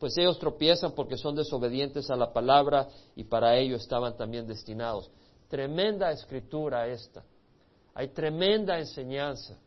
[0.00, 5.10] pues ellos tropiezan porque son desobedientes a la palabra y para ello estaban también destinados.
[5.48, 7.22] Tremenda escritura esta.
[7.92, 9.58] Hay tremenda enseñanza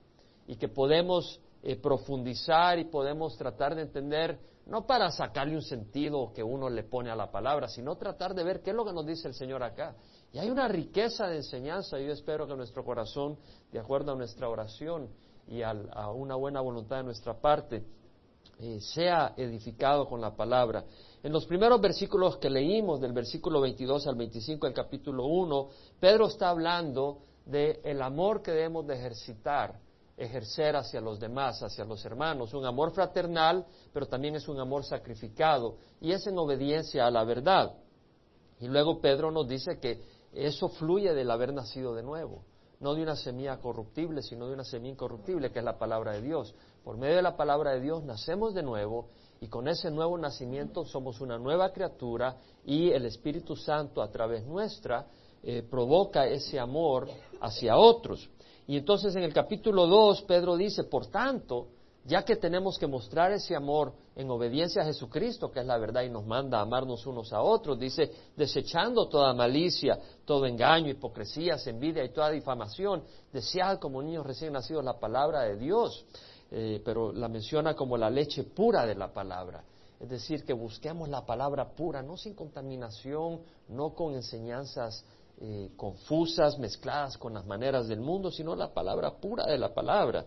[0.47, 6.33] y que podemos eh, profundizar y podemos tratar de entender, no para sacarle un sentido
[6.33, 8.93] que uno le pone a la palabra, sino tratar de ver qué es lo que
[8.93, 9.95] nos dice el Señor acá.
[10.31, 13.37] Y hay una riqueza de enseñanza y yo espero que nuestro corazón,
[13.71, 15.09] de acuerdo a nuestra oración
[15.47, 15.73] y a
[16.09, 17.83] una buena voluntad de nuestra parte,
[18.59, 20.85] eh, sea edificado con la palabra.
[21.23, 26.27] En los primeros versículos que leímos, del versículo 22 al 25 del capítulo 1, Pedro
[26.27, 29.79] está hablando del el amor que debemos de ejercitar,
[30.17, 34.83] ejercer hacia los demás, hacia los hermanos, un amor fraternal, pero también es un amor
[34.83, 37.73] sacrificado y es en obediencia a la verdad.
[38.59, 40.01] Y luego Pedro nos dice que
[40.33, 42.43] eso fluye del haber nacido de nuevo,
[42.79, 46.21] no de una semilla corruptible, sino de una semilla incorruptible, que es la palabra de
[46.21, 46.53] Dios.
[46.83, 49.07] Por medio de la palabra de Dios nacemos de nuevo
[49.39, 54.45] y con ese nuevo nacimiento somos una nueva criatura y el Espíritu Santo a través
[54.45, 55.07] nuestra
[55.41, 57.07] eh, provoca ese amor
[57.39, 58.29] hacia otros.
[58.67, 61.67] Y entonces en el capítulo 2 Pedro dice, por tanto,
[62.05, 66.01] ya que tenemos que mostrar ese amor en obediencia a Jesucristo, que es la verdad
[66.01, 71.55] y nos manda a amarnos unos a otros, dice, desechando toda malicia, todo engaño, hipocresía,
[71.65, 76.05] envidia y toda difamación, desead como niños recién nacidos la palabra de Dios
[76.55, 79.63] eh, pero la menciona como la leche pura de la palabra.
[79.99, 85.03] Es decir, que busquemos la palabra pura, no sin contaminación, no con enseñanzas
[85.41, 90.25] eh, confusas, mezcladas con las maneras del mundo, sino la palabra pura de la palabra,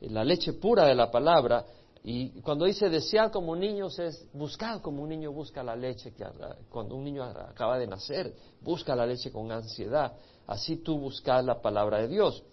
[0.00, 1.64] eh, la leche pura de la palabra.
[2.04, 6.24] Y cuando dice desear como niños es buscar como un niño busca la leche, que
[6.70, 10.12] cuando un niño acaba de nacer, busca la leche con ansiedad.
[10.46, 12.44] Así tú buscas la palabra de Dios.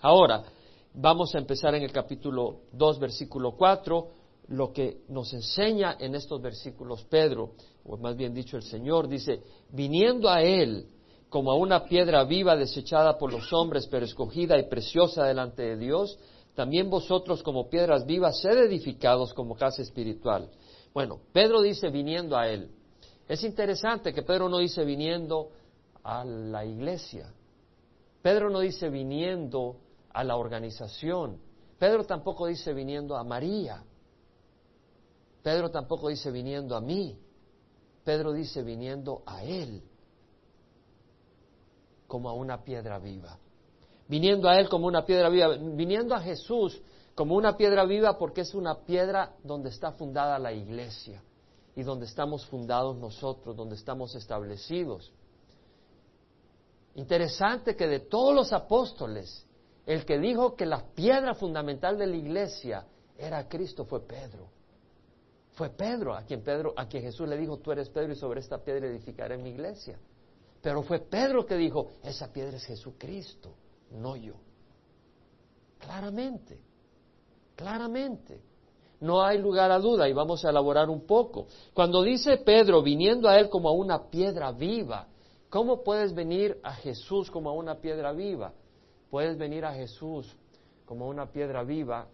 [0.00, 0.44] Ahora,
[0.96, 4.08] Vamos a empezar en el capítulo 2, versículo 4,
[4.50, 9.42] lo que nos enseña en estos versículos Pedro, o más bien dicho el Señor, dice,
[9.70, 10.86] viniendo a Él
[11.28, 15.76] como a una piedra viva desechada por los hombres, pero escogida y preciosa delante de
[15.76, 16.16] Dios,
[16.54, 20.48] también vosotros como piedras vivas sed edificados como casa espiritual.
[20.92, 22.70] Bueno, Pedro dice viniendo a Él.
[23.26, 25.48] Es interesante que Pedro no dice viniendo
[26.04, 27.34] a la iglesia.
[28.22, 29.78] Pedro no dice viniendo
[30.14, 31.38] a la organización.
[31.78, 33.84] Pedro tampoco dice viniendo a María.
[35.42, 37.18] Pedro tampoco dice viniendo a mí.
[38.04, 39.82] Pedro dice viniendo a Él
[42.06, 43.38] como a una piedra viva.
[44.08, 45.56] Viniendo a Él como una piedra viva.
[45.56, 46.80] Viniendo a Jesús
[47.14, 51.22] como una piedra viva porque es una piedra donde está fundada la iglesia
[51.76, 55.12] y donde estamos fundados nosotros, donde estamos establecidos.
[56.94, 59.44] Interesante que de todos los apóstoles
[59.86, 62.86] el que dijo que la piedra fundamental de la iglesia
[63.18, 64.48] era Cristo fue Pedro.
[65.52, 68.40] Fue Pedro a quien Pedro, a quien Jesús le dijo, tú eres Pedro y sobre
[68.40, 69.98] esta piedra edificaré mi iglesia.
[70.60, 73.54] Pero fue Pedro que dijo, esa piedra es Jesucristo,
[73.92, 74.34] no yo.
[75.78, 76.58] Claramente,
[77.54, 78.40] claramente.
[79.00, 81.46] No hay lugar a duda y vamos a elaborar un poco.
[81.74, 85.06] Cuando dice Pedro, viniendo a él como a una piedra viva,
[85.50, 88.54] ¿cómo puedes venir a Jesús como a una piedra viva?
[89.14, 90.26] Puedes venir a Jesús
[90.84, 92.08] como una piedra viva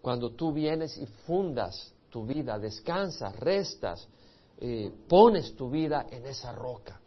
[0.00, 4.08] cuando tú vienes y fundas tu vida, descansas, restas,
[4.58, 7.00] eh, pones tu vida en esa roca,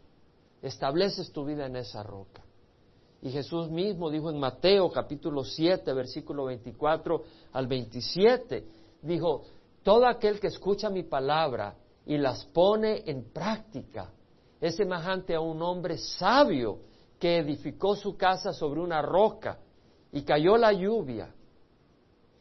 [0.62, 2.42] estableces tu vida en esa roca.
[3.20, 7.22] Y Jesús mismo dijo en Mateo capítulo 7, versículo 24
[7.52, 8.64] al 27,
[9.02, 9.42] dijo,
[9.82, 11.76] todo aquel que escucha mi palabra
[12.06, 14.10] y las pone en práctica
[14.58, 19.58] es semejante a un hombre sabio que edificó su casa sobre una roca
[20.12, 21.34] y cayó la lluvia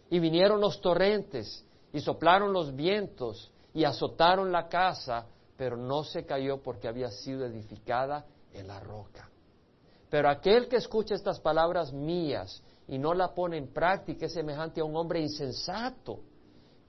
[0.10, 5.28] y vinieron los torrentes y soplaron los vientos y azotaron la casa,
[5.58, 9.30] pero no se cayó porque había sido edificada en la roca.
[10.10, 14.80] Pero aquel que escucha estas palabras mías y no la pone en práctica es semejante
[14.80, 16.20] a un hombre insensato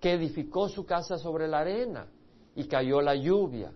[0.01, 2.07] que edificó su casa sobre la arena
[2.55, 3.73] y cayó la lluvia.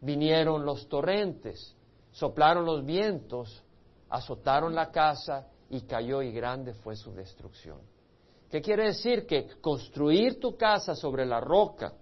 [0.00, 1.75] Vinieron los torrentes
[2.16, 3.62] soplaron los vientos,
[4.08, 7.78] azotaron la casa y cayó y grande fue su destrucción.
[8.50, 9.26] ¿Qué quiere decir?
[9.26, 11.92] Que construir tu casa sobre la roca,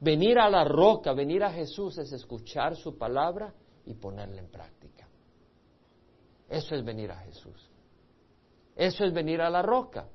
[0.00, 3.54] venir a la roca, venir a Jesús es escuchar su palabra
[3.86, 5.06] y ponerla en práctica.
[6.48, 7.70] Eso es venir a Jesús.
[8.74, 10.08] Eso es venir a la roca.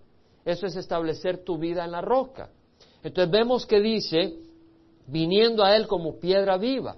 [0.44, 2.50] Eso es establecer tu vida en la roca.
[3.02, 4.38] Entonces vemos que dice,
[5.08, 6.98] viniendo a Él como piedra viva.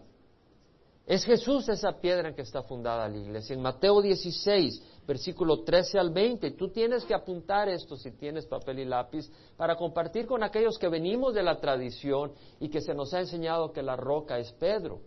[1.05, 3.55] Es Jesús esa piedra en que está fundada la iglesia.
[3.55, 8.79] En Mateo 16, versículo 13 al 20, tú tienes que apuntar esto si tienes papel
[8.79, 13.13] y lápiz para compartir con aquellos que venimos de la tradición y que se nos
[13.13, 15.01] ha enseñado que la roca es Pedro.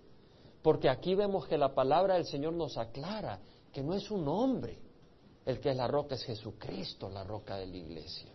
[0.62, 3.38] Porque aquí vemos que la palabra del Señor nos aclara
[3.72, 4.78] que no es un hombre
[5.46, 8.30] el que es la roca, es Jesucristo la roca de la iglesia.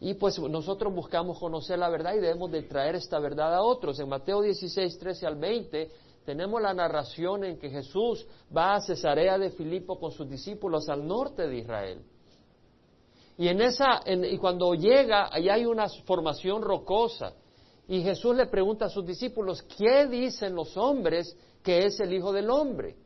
[0.00, 3.98] Y pues nosotros buscamos conocer la verdad y debemos de traer esta verdad a otros.
[3.98, 5.90] En Mateo 16, 13 al 20
[6.28, 11.06] tenemos la narración en que Jesús va a Cesarea de Filipo con sus discípulos al
[11.06, 12.02] norte de Israel.
[13.38, 17.32] Y en esa, y cuando llega, allá hay una formación rocosa.
[17.88, 22.30] Y Jesús le pregunta a sus discípulos, ¿qué dicen los hombres que es el Hijo
[22.30, 22.96] del Hombre?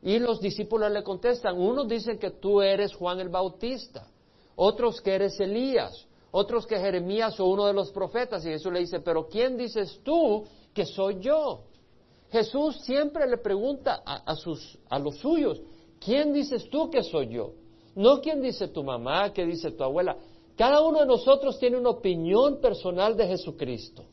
[0.00, 4.06] Y los discípulos le contestan, unos dicen que tú eres Juan el Bautista,
[4.54, 8.46] otros que eres Elías, otros que Jeremías o uno de los profetas.
[8.46, 11.64] Y Jesús le dice, pero ¿quién dices tú que soy yo?
[12.34, 15.62] Jesús siempre le pregunta a, sus, a los suyos,
[16.00, 17.52] ¿quién dices tú que soy yo?
[17.94, 20.16] No quién dice tu mamá, qué dice tu abuela.
[20.56, 24.06] Cada uno de nosotros tiene una opinión personal de Jesucristo.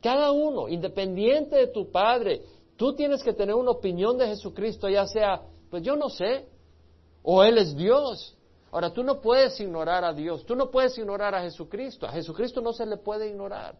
[0.00, 2.40] Cada uno, independiente de tu padre,
[2.76, 6.46] tú tienes que tener una opinión de Jesucristo, ya sea, pues yo no sé,
[7.22, 8.34] o Él es Dios.
[8.72, 12.06] Ahora, tú no puedes ignorar a Dios, tú no puedes ignorar a Jesucristo.
[12.06, 13.76] A Jesucristo no se le puede ignorar.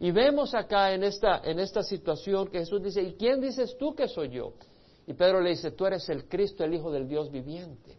[0.00, 3.94] Y vemos acá en esta, en esta situación que Jesús dice, ¿y quién dices tú
[3.94, 4.54] que soy yo?
[5.06, 7.98] Y Pedro le dice, tú eres el Cristo, el Hijo del Dios viviente.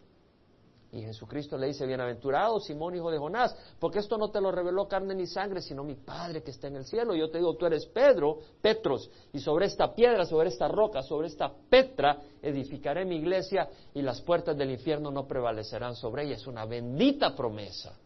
[0.90, 4.86] Y Jesucristo le dice, bienaventurado Simón, hijo de Jonás, porque esto no te lo reveló
[4.86, 7.14] carne ni sangre, sino mi Padre que está en el cielo.
[7.14, 11.28] Yo te digo, tú eres Pedro, Petros, y sobre esta piedra, sobre esta roca, sobre
[11.28, 16.34] esta Petra, edificaré mi iglesia y las puertas del infierno no prevalecerán sobre ella.
[16.34, 17.96] Es una bendita promesa.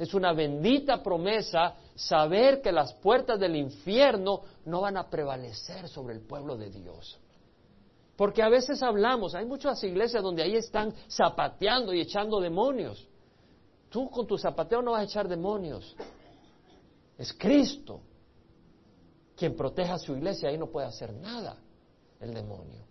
[0.00, 6.14] Es una bendita promesa saber que las puertas del infierno no van a prevalecer sobre
[6.14, 7.20] el pueblo de Dios.
[8.16, 13.06] Porque a veces hablamos, hay muchas iglesias donde ahí están zapateando y echando demonios.
[13.90, 15.94] Tú con tu zapateo no vas a echar demonios.
[17.18, 18.00] Es Cristo
[19.36, 21.58] quien protege a su iglesia, ahí no puede hacer nada
[22.20, 22.89] el demonio.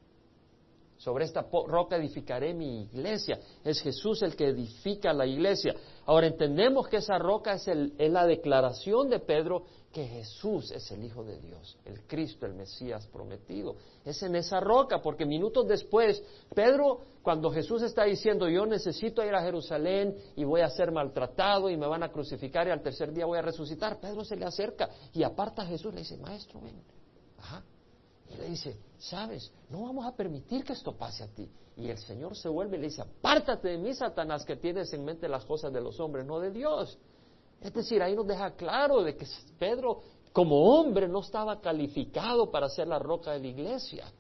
[1.00, 3.40] Sobre esta roca edificaré mi iglesia.
[3.63, 5.74] Es Jesús el que edifica la iglesia.
[6.06, 7.68] Ahora entendemos que esa roca es,
[7.98, 9.63] la declaración de Pedro
[9.94, 13.78] que Jesús es el Hijo de Dios, el Cristo, el Mesías prometido.
[14.04, 16.22] Es en esa roca, porque minutos después,
[16.54, 21.69] Pedro, cuando Jesús está diciendo, yo necesito ir a Jerusalén y voy a ser maltratado
[21.69, 24.45] y me van a crucificar y al tercer día voy a resucitar, Pedro se le
[24.45, 26.84] acerca y aparta a Jesús, le dice, maestro, ven.
[27.38, 27.63] Ajá.
[28.30, 31.50] Y le dice, sabes, no vamos a permitir que esto pase a ti.
[31.78, 35.06] Y el Señor se vuelve y le dice, apártate de mí, Satanás, que tienes en
[35.06, 36.98] mente las cosas de los hombres, no de Dios.
[37.62, 39.26] Es decir, ahí nos deja claro de que
[39.58, 44.12] Pedro como hombre no estaba calificado para ser la roca de la iglesia,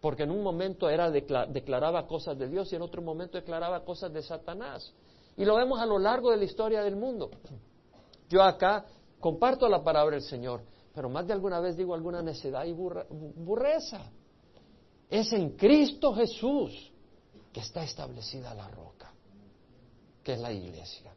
[0.00, 4.12] porque en un momento era declaraba cosas de Dios y en otro momento declaraba cosas
[4.12, 4.92] de Satanás.
[5.36, 7.30] Y lo vemos a lo largo de la historia del mundo.
[8.28, 8.84] Yo acá
[9.20, 10.62] comparto la palabra del Señor,
[10.96, 14.10] pero más de alguna vez digo alguna necedad y burreza.
[15.10, 16.90] Es en Cristo Jesús
[17.52, 19.12] que está establecida la roca,
[20.24, 21.12] que es la iglesia.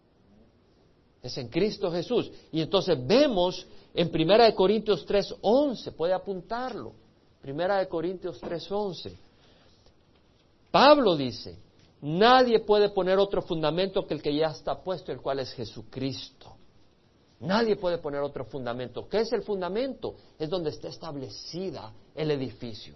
[1.23, 2.29] Es en Cristo Jesús.
[2.51, 6.91] Y entonces vemos en Primera de Corintios 3:11, puede apuntarlo.
[7.41, 9.13] Primera de Corintios 3:11.
[10.71, 11.57] Pablo dice,
[12.01, 16.58] nadie puede poner otro fundamento que el que ya está puesto, el cual es Jesucristo.
[17.41, 19.07] Nadie puede poner otro fundamento.
[19.07, 20.15] ¿Qué es el fundamento?
[20.37, 22.95] Es donde está establecida el edificio.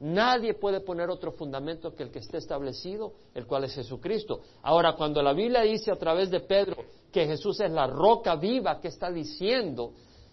[0.00, 4.40] Nadie puede poner otro fundamento que el que esté establecido, el cual es Jesucristo.
[4.62, 6.76] Ahora, cuando la Biblia dice a través de Pedro
[7.12, 9.92] que Jesús es la roca viva, que está diciendo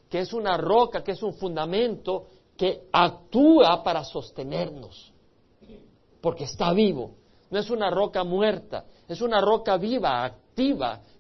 [0.10, 2.26] que es una roca, que es un fundamento
[2.58, 5.14] que actúa para sostenernos,
[6.20, 7.12] porque está vivo.
[7.52, 10.36] No es una roca muerta, es una roca viva,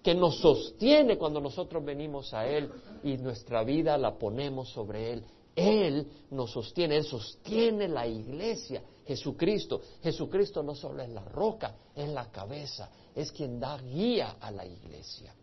[0.04, 2.70] que nos sostiene cuando nosotros venimos a Él
[3.04, 5.24] y nuestra vida la ponemos sobre Él.
[5.56, 9.82] Él nos sostiene, Él sostiene la iglesia, Jesucristo.
[10.02, 14.66] Jesucristo no solo es la roca, es la cabeza, es quien da guía a la
[14.66, 15.34] iglesia.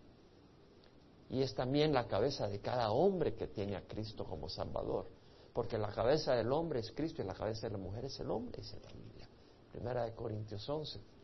[1.30, 5.06] Y es también la cabeza de cada hombre que tiene a Cristo como Salvador.
[5.54, 8.30] Porque la cabeza del hombre es Cristo y la cabeza de la mujer es el
[8.30, 9.28] hombre, dice la Biblia.
[9.72, 11.15] Primera de Corintios 11.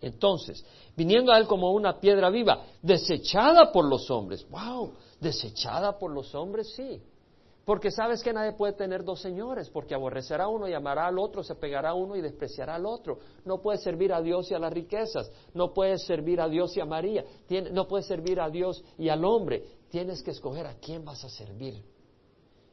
[0.00, 0.64] Entonces,
[0.96, 4.46] viniendo a Él como una piedra viva, desechada por los hombres.
[4.50, 4.92] ¡Wow!
[5.20, 7.00] Desechada por los hombres, sí.
[7.66, 11.18] Porque sabes que nadie puede tener dos señores, porque aborrecerá a uno y amará al
[11.18, 13.18] otro, se pegará a uno y despreciará al otro.
[13.44, 16.80] No puedes servir a Dios y a las riquezas, no puedes servir a Dios y
[16.80, 17.24] a María,
[17.72, 19.64] no puedes servir a Dios y al hombre.
[19.90, 21.82] Tienes que escoger a quién vas a servir.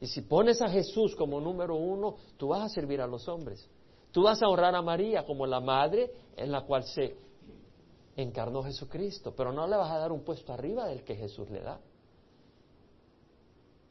[0.00, 3.68] Y si pones a Jesús como número uno, tú vas a servir a los hombres.
[4.14, 7.16] Tú vas a honrar a María como la madre en la cual se
[8.14, 11.60] encarnó Jesucristo, pero no le vas a dar un puesto arriba del que Jesús le
[11.60, 11.80] da.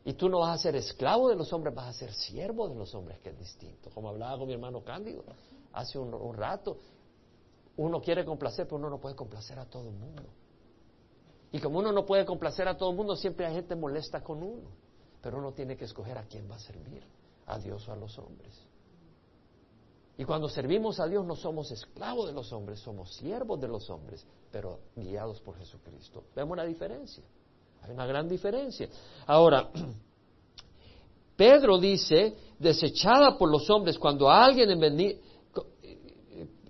[0.06, 2.76] Y tú no vas a ser esclavo de los hombres, vas a ser siervo de
[2.76, 3.90] los hombres, que es distinto.
[3.94, 5.26] Como hablaba con mi hermano Cándido
[5.74, 6.78] hace un, un rato,
[7.76, 10.24] uno quiere complacer, pero uno no puede complacer a todo el mundo.
[11.52, 14.42] Y como uno no puede complacer a todo el mundo, siempre hay gente molesta con
[14.42, 14.70] uno.
[15.22, 17.04] Pero uno tiene que escoger a quién va a servir,
[17.46, 18.73] a Dios o a los hombres.
[20.18, 23.90] Y cuando servimos a Dios no somos esclavos de los hombres, somos siervos de los
[23.90, 26.26] hombres, pero guiados por Jesucristo.
[26.36, 27.24] Vemos la diferencia.
[27.82, 28.88] Hay una gran diferencia.
[29.26, 29.70] Ahora,
[31.36, 35.20] Pedro dice, desechada por los hombres, cuando alguien en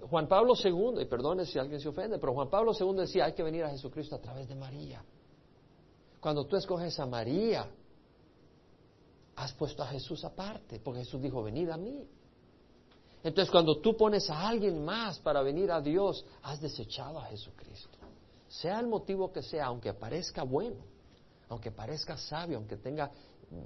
[0.10, 3.34] Juan Pablo II, y perdone si alguien se ofende, pero Juan Pablo II decía, hay
[3.34, 5.04] que venir a Jesucristo a través de María.
[6.22, 7.68] Cuando tú escoges a María,
[9.36, 12.08] has puesto a Jesús aparte, porque Jesús dijo, venid a mí.
[13.24, 17.98] Entonces, cuando tú pones a alguien más para venir a Dios, has desechado a Jesucristo.
[18.50, 20.84] Sea el motivo que sea, aunque parezca bueno,
[21.48, 23.10] aunque parezca sabio, aunque tenga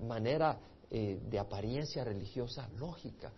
[0.03, 0.59] manera
[0.91, 3.31] eh, de apariencia religiosa lógica.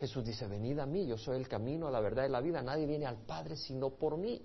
[0.00, 2.86] Jesús dice, venid a mí, yo soy el camino, la verdad y la vida, nadie
[2.86, 4.42] viene al Padre sino por mí.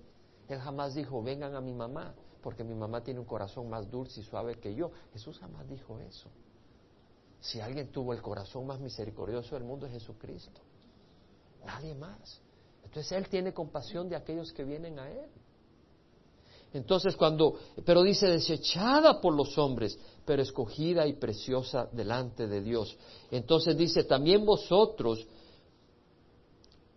[0.48, 4.20] Él jamás dijo, vengan a mi mamá, porque mi mamá tiene un corazón más dulce
[4.20, 4.92] y suave que yo.
[5.12, 6.30] Jesús jamás dijo eso.
[7.40, 10.60] Si alguien tuvo el corazón más misericordioso del mundo es Jesucristo.
[11.66, 12.40] Nadie más.
[12.84, 15.28] Entonces Él tiene compasión de aquellos que vienen a Él.
[16.72, 22.96] Entonces cuando, pero dice desechada por los hombres, pero escogida y preciosa delante de Dios.
[23.30, 25.26] Entonces dice, también vosotros,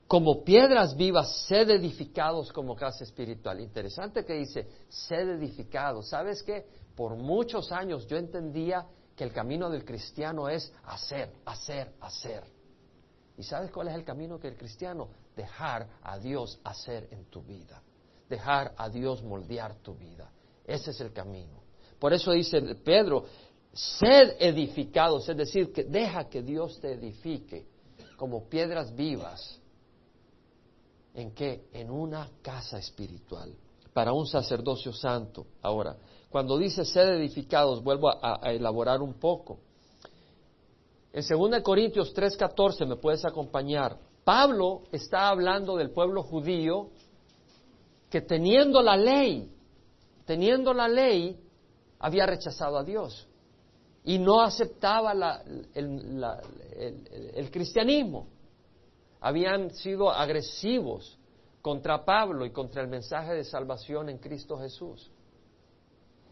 [0.08, 3.60] como piedras vivas, sed edificados como casa espiritual.
[3.60, 6.10] Interesante que dice, sed edificados.
[6.10, 6.66] ¿Sabes qué?
[6.96, 8.86] Por muchos años yo entendía
[9.16, 12.59] que el camino del cristiano es hacer, hacer, hacer.
[13.40, 15.10] ¿Y sabes cuál es el camino que el cristiano?
[15.36, 17.82] Dejar a Dios hacer en tu vida
[18.30, 20.32] dejar a Dios moldear tu vida.
[20.66, 21.64] Ese es el camino.
[21.98, 23.26] Por eso dice Pedro,
[23.74, 27.68] sed edificados, es decir, que deja que Dios te edifique
[28.16, 29.60] como piedras vivas.
[31.16, 31.68] ¿En qué?
[31.74, 33.54] En una casa espiritual,
[33.92, 35.48] para un sacerdocio santo.
[35.62, 35.98] Ahora,
[36.30, 39.60] cuando dice sed edificados, vuelvo a, a elaborar un poco.
[41.12, 43.98] En 2 Corintios 3:14 me puedes acompañar.
[44.24, 46.90] Pablo está hablando del pueblo judío
[48.10, 49.52] que teniendo la ley,
[50.26, 51.40] teniendo la ley,
[52.00, 53.28] había rechazado a Dios
[54.04, 55.42] y no aceptaba
[55.74, 58.28] el, cristianismo.
[59.20, 61.18] Habían sido agresivos
[61.62, 65.12] contra Pablo y contra el mensaje de salvación en Cristo Jesús.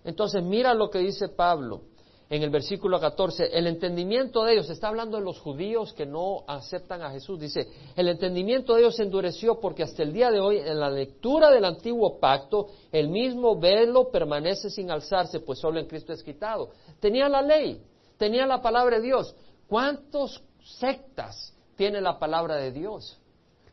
[0.03, 1.81] Entonces mira lo que dice Pablo
[2.29, 6.43] en el versículo 14, el entendimiento de ellos, está hablando de los judíos que no
[6.47, 10.41] aceptan a Jesús, dice, el entendimiento de ellos se endureció porque hasta el día de
[10.41, 15.79] hoy en la lectura del antiguo pacto el mismo velo permanece sin alzarse, pues solo
[15.79, 16.71] en Cristo es quitado.
[16.99, 17.81] Tenía la ley,
[18.17, 19.33] tenía la palabra de Dios.
[19.67, 20.43] ¿Cuántos
[20.79, 23.17] sectas tiene la palabra de Dios?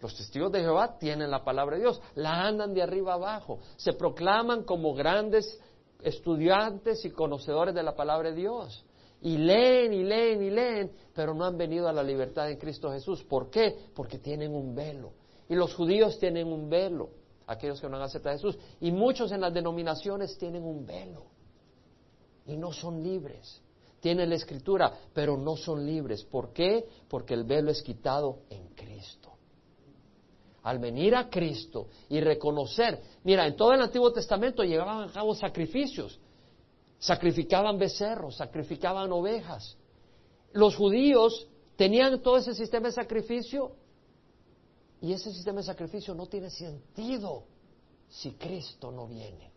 [0.01, 3.95] Los testigos de Jehová tienen la palabra de Dios, la andan de arriba abajo, se
[3.95, 5.59] proclaman como grandes
[6.05, 8.85] estudiantes y conocedores de la palabra de Dios.
[9.21, 12.93] Y leen y leen y leen, pero no han venido a la libertad en Cristo
[12.93, 13.25] Jesús.
[13.25, 13.75] ¿Por qué?
[13.95, 15.13] Porque tienen un velo.
[15.49, 17.11] Y los judíos tienen un velo,
[17.47, 18.59] aquellos que no han aceptado a Jesús.
[18.81, 21.25] Y muchos en las denominaciones tienen un velo.
[22.47, 23.63] Y no son libres.
[24.01, 26.23] Tienen la escritura, pero no son libres.
[26.25, 26.87] ¿Por qué?
[27.09, 29.24] Porque el velo es quitado en Cristo
[30.65, 35.35] al venir a Cristo y reconocer, mira, en todo el Antiguo Testamento llevaban a cabo
[35.35, 36.19] sacrificios,
[36.99, 39.77] sacrificaban becerros, sacrificaban ovejas.
[40.53, 43.73] Los judíos tenían todo ese sistema de sacrificio
[45.03, 47.45] y ese sistema de sacrificio no tiene sentido
[48.09, 49.53] si Cristo no viene.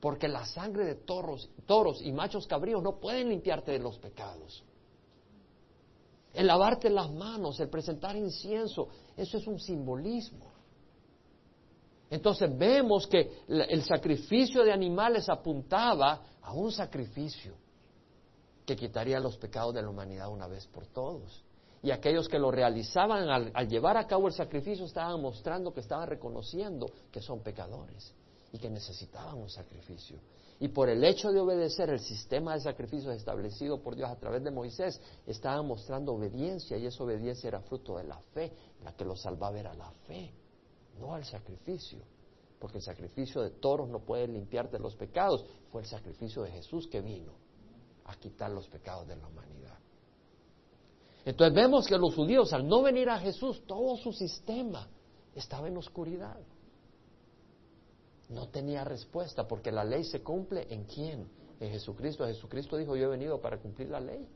[0.00, 4.64] Porque la sangre de toros, toros y machos cabríos no pueden limpiarte de los pecados.
[6.32, 10.50] El lavarte las manos, el presentar incienso, eso es un simbolismo.
[12.08, 17.54] Entonces vemos que el sacrificio de animales apuntaba a un sacrificio
[18.66, 21.44] que quitaría los pecados de la humanidad una vez por todos.
[21.82, 25.80] Y aquellos que lo realizaban al, al, llevar a cabo el sacrificio estaban mostrando que
[25.80, 28.12] estaban reconociendo que son pecadores
[28.52, 30.18] y que necesitaban un sacrificio.
[30.62, 34.44] Y por el hecho de obedecer el sistema de sacrificios establecido por Dios a través
[34.44, 38.52] de Moisés, estaban mostrando obediencia y esa obediencia era fruto de la fe.
[38.84, 40.30] La que los salvaba era la fe,
[41.00, 42.00] no al sacrificio.
[42.58, 45.46] Porque el sacrificio de toros no puede limpiarte los pecados.
[45.72, 47.32] Fue el sacrificio de Jesús que vino
[48.04, 49.78] a quitar los pecados de la humanidad.
[51.24, 54.88] Entonces vemos que los judíos, al no venir a Jesús, todo su sistema
[55.34, 56.36] estaba en oscuridad.
[58.30, 61.28] No tenía respuesta porque la ley se cumple en quién?
[61.58, 62.24] En Jesucristo.
[62.24, 64.26] Jesucristo dijo, yo he venido para cumplir la ley.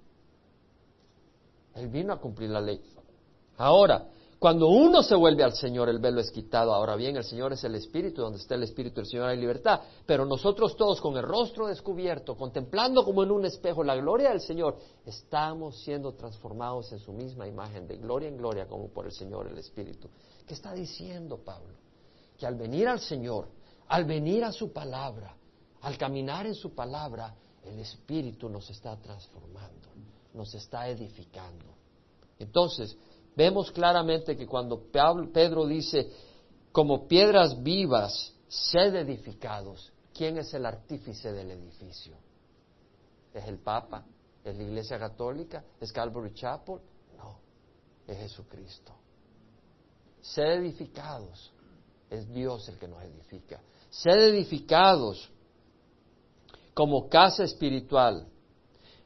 [1.75, 2.81] Él vino a cumplir la ley.
[3.57, 4.09] Ahora,
[4.39, 6.75] cuando uno se vuelve al Señor, el velo es quitado.
[6.75, 9.81] Ahora bien, el Señor es el Espíritu, donde está el Espíritu del Señor hay libertad.
[10.05, 14.41] Pero nosotros todos, con el rostro descubierto, contemplando como en un espejo la gloria del
[14.41, 19.13] Señor, estamos siendo transformados en su misma imagen, de gloria en gloria, como por el
[19.13, 20.09] Señor el Espíritu.
[20.47, 21.75] ¿Qué está diciendo Pablo?
[22.37, 23.47] Que al venir al Señor,
[23.89, 25.35] al venir a su palabra,
[25.83, 29.89] al caminar en su palabra, el Espíritu nos está transformando,
[30.33, 31.75] nos está edificando.
[32.39, 32.97] Entonces,
[33.37, 34.83] vemos claramente que cuando
[35.33, 36.11] Pedro dice,
[36.73, 42.17] como piedras vivas, sed edificados, ¿quién es el artífice del edificio?
[43.33, 44.05] ¿Es el Papa?
[44.45, 45.65] ¿Es la Iglesia Católica?
[45.81, 46.77] ¿Es Calvary Chapel?
[47.17, 47.39] No,
[48.07, 48.93] es Jesucristo.
[50.21, 51.53] Sed edificados,
[52.15, 53.61] es Dios el que nos edifica.
[53.91, 55.31] Sed edificados
[56.75, 58.27] como casa espiritual.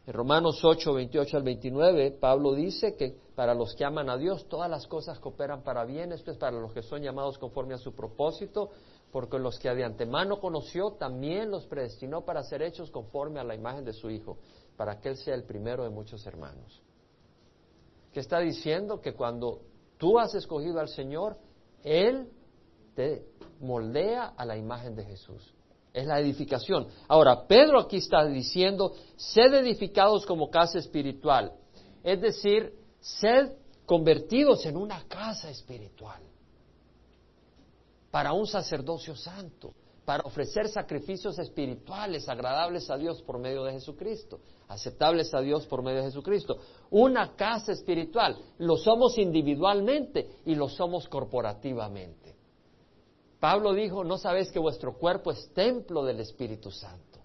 [0.07, 4.49] En Romanos 8, 28 al 29, Pablo dice que para los que aman a Dios
[4.49, 7.79] todas las cosas cooperan para bien, esto es para los que son llamados conforme a
[7.79, 8.71] su propósito,
[9.13, 13.55] porque los que de antemano conoció también los predestinó para ser hechos conforme a la
[13.55, 14.39] imagen de su Hijo,
[14.79, 16.83] para que Él sea el primero de muchos hermanos.
[18.13, 19.03] ¿Qué está diciendo?
[19.03, 19.61] Que cuando
[19.99, 21.37] tú has escogido al Señor,
[21.85, 22.31] Él
[22.99, 23.23] te
[23.61, 25.55] moldea a la imagen de Jesús.
[25.93, 26.89] Es la edificación.
[27.07, 31.53] Ahora, Pedro aquí está diciendo, sed edificados como casa espiritual.
[32.03, 33.53] Es decir, sed
[33.87, 36.21] convertidos en una casa espiritual.
[38.11, 39.75] Para un sacerdocio santo,
[40.05, 45.85] para ofrecer sacrificios espirituales agradables a Dios por medio de Jesucristo, aceptables a Dios por
[45.85, 46.57] medio de Jesucristo.
[46.91, 48.37] Una casa espiritual.
[48.59, 52.28] Lo somos individualmente y lo somos corporativamente.
[53.41, 57.21] Pablo dijo, ¿no sabéis que vuestro cuerpo es templo del Espíritu Santo,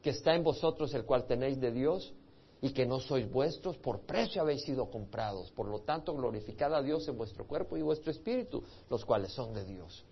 [0.00, 2.14] que está en vosotros el cual tenéis de Dios
[2.60, 5.50] y que no sois vuestros, por precio habéis sido comprados.
[5.50, 9.52] Por lo tanto, glorificad a Dios en vuestro cuerpo y vuestro espíritu, los cuales son
[9.52, 10.04] de Dios.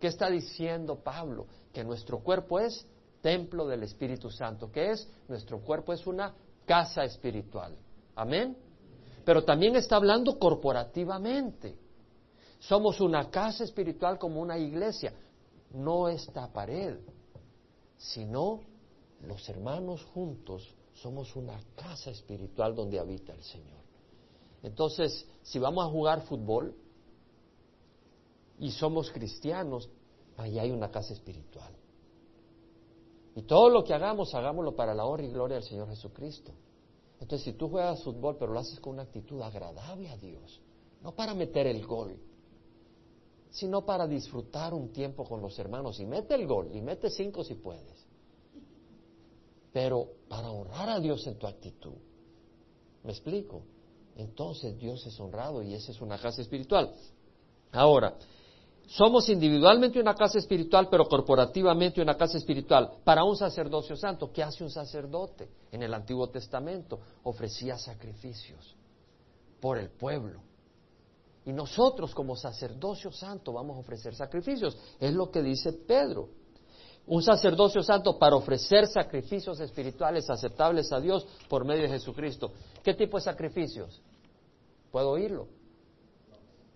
[0.00, 1.46] ¿Qué está diciendo Pablo?
[1.72, 2.86] Que nuestro cuerpo es
[3.20, 4.70] templo del Espíritu Santo.
[4.70, 5.08] ¿Qué es?
[5.28, 6.34] Nuestro cuerpo es una
[6.66, 7.74] casa espiritual.
[8.14, 8.56] Amén.
[9.24, 11.76] Pero también está hablando corporativamente.
[12.58, 15.12] Somos una casa espiritual como una iglesia,
[15.72, 16.98] no esta pared,
[17.96, 18.60] sino
[19.22, 23.80] los hermanos juntos somos una casa espiritual donde habita el Señor.
[24.62, 26.74] Entonces, si vamos a jugar fútbol
[28.58, 29.88] y somos cristianos,
[30.36, 31.72] ahí hay una casa espiritual.
[33.34, 36.52] Y todo lo que hagamos, hagámoslo para la honra y gloria del Señor Jesucristo.
[37.20, 40.60] Entonces, si tú juegas fútbol, pero lo haces con una actitud agradable a Dios,
[41.02, 42.18] no para meter el gol,
[43.50, 45.98] sino para disfrutar un tiempo con los hermanos.
[46.00, 48.06] Y mete el gol, y mete cinco si puedes.
[49.72, 51.94] Pero para honrar a Dios en tu actitud.
[53.04, 53.62] ¿Me explico?
[54.16, 56.92] Entonces Dios es honrado y esa es una casa espiritual.
[57.72, 58.16] Ahora,
[58.86, 64.32] somos individualmente una casa espiritual, pero corporativamente una casa espiritual para un sacerdocio santo.
[64.32, 65.48] ¿Qué hace un sacerdote?
[65.72, 68.74] En el Antiguo Testamento ofrecía sacrificios
[69.60, 70.45] por el pueblo.
[71.46, 74.76] Y nosotros como sacerdocio santo vamos a ofrecer sacrificios.
[74.98, 76.28] Es lo que dice Pedro.
[77.06, 82.52] Un sacerdocio santo para ofrecer sacrificios espirituales aceptables a Dios por medio de Jesucristo.
[82.82, 84.02] ¿Qué tipo de sacrificios?
[84.90, 85.46] ¿Puedo oírlo?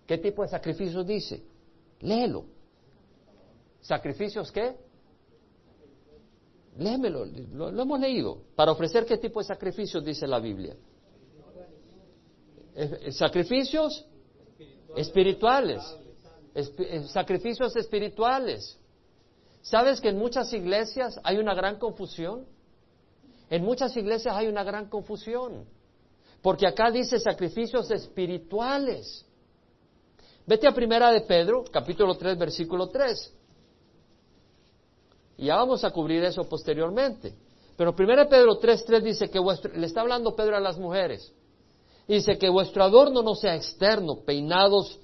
[0.07, 1.43] ¿Qué tipo de sacrificios dice?
[1.99, 2.45] Léelo.
[3.81, 4.77] ¿Sacrificios qué?
[6.77, 8.37] Léemelo, lo, lo hemos leído.
[8.55, 10.77] ¿Para ofrecer qué tipo de sacrificios dice la Biblia?
[13.11, 14.05] Sacrificios
[14.95, 15.81] espirituales,
[16.53, 18.77] eh, sacrificios espirituales.
[19.61, 22.45] ¿Sabes que en muchas iglesias hay una gran confusión?
[23.49, 25.65] En muchas iglesias hay una gran confusión,
[26.41, 29.25] porque acá dice sacrificios espirituales.
[30.45, 33.33] Vete a Primera de Pedro, capítulo 3, versículo 3.
[35.37, 37.33] Y ya vamos a cubrir eso posteriormente.
[37.75, 40.77] Pero Primera de Pedro 3, 3 dice que vuestro, le está hablando Pedro a las
[40.77, 41.33] mujeres.
[42.07, 44.99] Dice que vuestro adorno no sea externo, peinados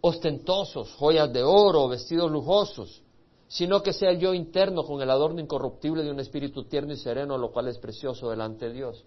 [0.00, 3.02] ostentosos, joyas de oro, vestidos lujosos,
[3.48, 6.96] sino que sea el yo interno con el adorno incorruptible de un espíritu tierno y
[6.96, 9.04] sereno, lo cual es precioso delante de Dios.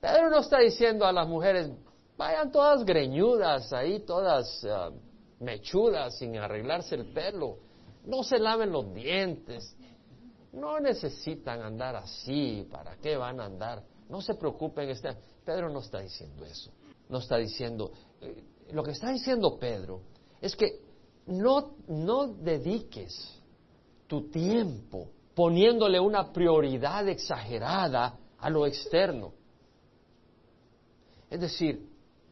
[0.00, 1.70] Pedro no está diciendo a las mujeres,
[2.18, 4.90] vayan todas greñudas ahí, todas ah,
[5.40, 7.56] mechudas, sin arreglarse el pelo,
[8.04, 9.74] no se laven los dientes,
[10.52, 13.82] no necesitan andar así, ¿para qué van a andar?
[14.14, 14.88] No se preocupen.
[14.88, 15.12] Este...
[15.44, 16.70] Pedro no está diciendo eso.
[17.08, 17.90] No está diciendo.
[18.20, 20.02] Eh, lo que está diciendo Pedro
[20.40, 20.80] es que
[21.26, 23.42] no, no dediques
[24.06, 29.32] tu tiempo poniéndole una prioridad exagerada a lo externo.
[31.28, 31.84] Es decir,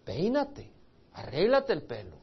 [0.04, 0.70] peínate,
[1.14, 2.18] arréglate el pelo,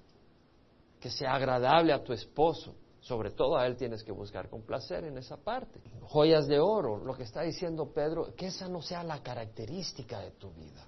[1.01, 2.75] que sea agradable a tu esposo.
[3.01, 5.79] Sobre todo a él tienes que buscar con placer en esa parte.
[6.01, 10.31] Joyas de oro, lo que está diciendo Pedro, que esa no sea la característica de
[10.31, 10.85] tu vida.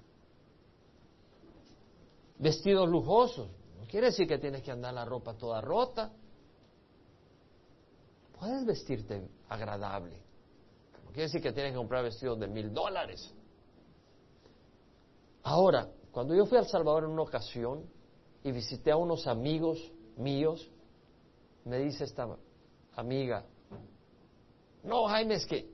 [2.38, 3.48] Vestidos lujosos,
[3.78, 6.12] no quiere decir que tienes que andar la ropa toda rota.
[8.38, 10.20] Puedes vestirte agradable.
[11.04, 13.32] No quiere decir que tienes que comprar vestidos de mil dólares.
[15.44, 17.84] Ahora, cuando yo fui a El Salvador en una ocasión
[18.44, 19.78] y visité a unos amigos
[20.16, 20.70] míos,
[21.64, 22.36] me dice esta
[22.96, 23.44] amiga,
[24.84, 25.70] no, Jaime, es que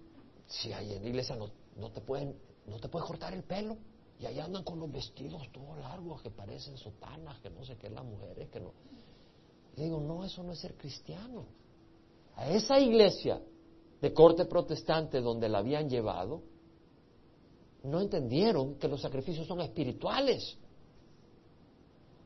[0.47, 2.35] si hay en la iglesia no, no te pueden,
[2.67, 3.77] no te puedes cortar el pelo.
[4.21, 7.89] Y ahí andan con los vestidos todos largos que parecen sotanas, que no sé qué,
[7.89, 8.73] las mujeres, que no.
[9.77, 11.47] Y digo, no, eso no es ser cristiano.
[12.35, 13.41] A esa iglesia
[14.01, 16.43] de corte protestante donde la habían llevado,
[17.85, 20.59] no entendieron que los sacrificios son espirituales.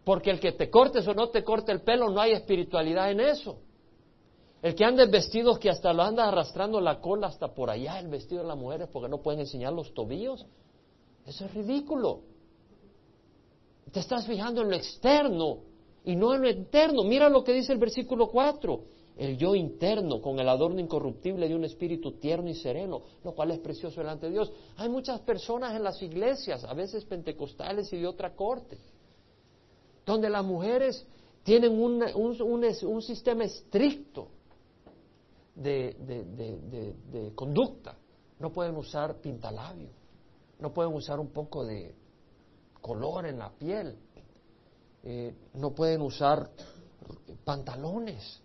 [0.05, 3.21] Porque el que te cortes o no te corte el pelo, no hay espiritualidad en
[3.21, 3.59] eso.
[4.61, 8.09] El que ande vestidos que hasta lo anda arrastrando la cola hasta por allá, el
[8.09, 10.47] vestido de las mujeres, porque no pueden enseñar los tobillos,
[11.27, 12.21] eso es ridículo.
[13.93, 15.59] Te estás fijando en lo externo
[16.05, 17.03] y no en lo interno.
[17.05, 18.81] Mira lo que dice el versículo 4
[19.17, 23.51] el yo interno con el adorno incorruptible de un espíritu tierno y sereno, lo cual
[23.51, 24.53] es precioso delante de Dios.
[24.77, 28.79] Hay muchas personas en las iglesias, a veces pentecostales y de otra corte,
[30.05, 31.07] donde las mujeres
[31.43, 34.29] tienen un, un, sistema estricto
[35.55, 35.97] de,
[37.11, 37.97] de, conducta.
[38.39, 39.91] No pueden usar pintalabio,
[40.59, 41.95] no pueden usar un poco de
[42.81, 43.97] color en la piel,
[45.05, 46.51] eh, no pueden usar
[47.45, 48.43] pantalones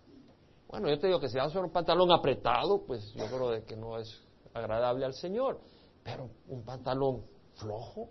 [0.68, 3.64] bueno, yo te digo que si vas a un pantalón apretado, pues yo creo de
[3.64, 4.20] que no es
[4.52, 5.60] agradable al Señor.
[6.02, 7.22] Pero un pantalón
[7.54, 8.10] flojo.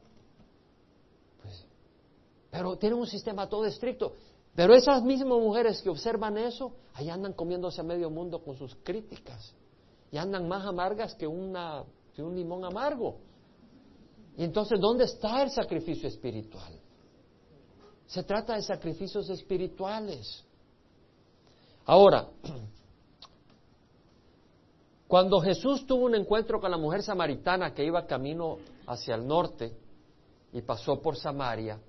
[2.57, 4.13] Pero tienen un sistema todo estricto.
[4.55, 8.75] Pero esas mismas mujeres que observan eso, ahí andan comiéndose a medio mundo con sus
[8.83, 9.53] críticas.
[10.11, 11.83] Y andan más amargas que, una,
[12.15, 13.19] que un limón amargo.
[14.35, 16.73] Y entonces, ¿dónde está el sacrificio espiritual?
[18.07, 20.43] Se trata de sacrificios espirituales.
[21.85, 22.27] Ahora,
[25.07, 29.77] cuando Jesús tuvo un encuentro con la mujer samaritana que iba camino hacia el norte
[30.53, 31.79] y pasó por Samaria,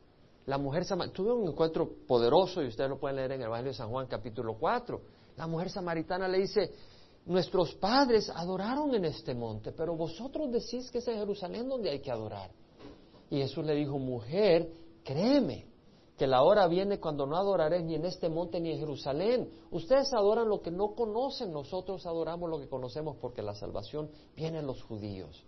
[0.48, 3.72] la mujer samaritana tuvo un encuentro poderoso y ustedes lo pueden leer en el Evangelio
[3.72, 4.98] de San Juan capítulo 4.
[5.36, 6.72] La mujer samaritana le dice,
[7.26, 12.00] nuestros padres adoraron en este monte, pero vosotros decís que es en Jerusalén donde hay
[12.00, 12.50] que adorar.
[13.28, 14.70] Y Jesús le dijo, mujer,
[15.04, 15.66] créeme,
[16.16, 19.50] que la hora viene cuando no adoraréis ni en este monte ni en Jerusalén.
[19.70, 24.60] Ustedes adoran lo que no conocen, nosotros adoramos lo que conocemos porque la salvación viene
[24.60, 25.44] en los judíos.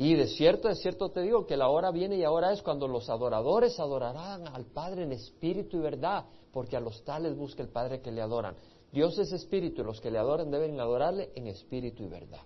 [0.00, 2.86] Y de cierto, de cierto te digo que la hora viene y ahora es cuando
[2.86, 7.68] los adoradores adorarán al Padre en espíritu y verdad, porque a los tales busca el
[7.68, 8.54] Padre que le adoran.
[8.92, 12.42] Dios es espíritu y los que le adoran deben adorarle en espíritu y verdad.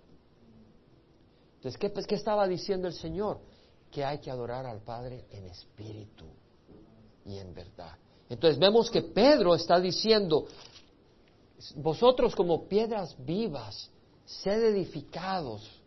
[1.57, 3.39] Entonces, ¿qué, pues, ¿qué estaba diciendo el Señor?
[3.91, 6.25] Que hay que adorar al Padre en espíritu
[7.27, 7.99] y en verdad.
[8.31, 10.47] Entonces vemos que Pedro está diciendo,
[11.77, 13.91] vosotros como piedras vivas,
[14.25, 15.82] sed edificados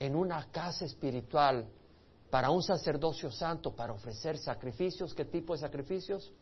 [0.00, 1.68] en una casa espiritual
[2.30, 5.14] para un sacerdocio santo, para ofrecer sacrificios.
[5.14, 6.32] ¿Qué tipo de sacrificios?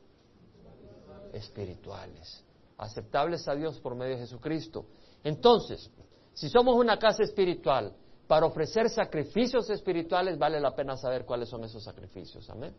[1.33, 2.45] Espirituales,
[2.79, 4.87] aceptables a Dios por medio de Jesucristo.
[5.25, 5.91] Entonces,
[6.33, 7.95] si somos una casa espiritual,
[8.29, 12.49] para ofrecer sacrificios espirituales vale la pena saber cuáles son esos sacrificios.
[12.51, 12.75] Amén.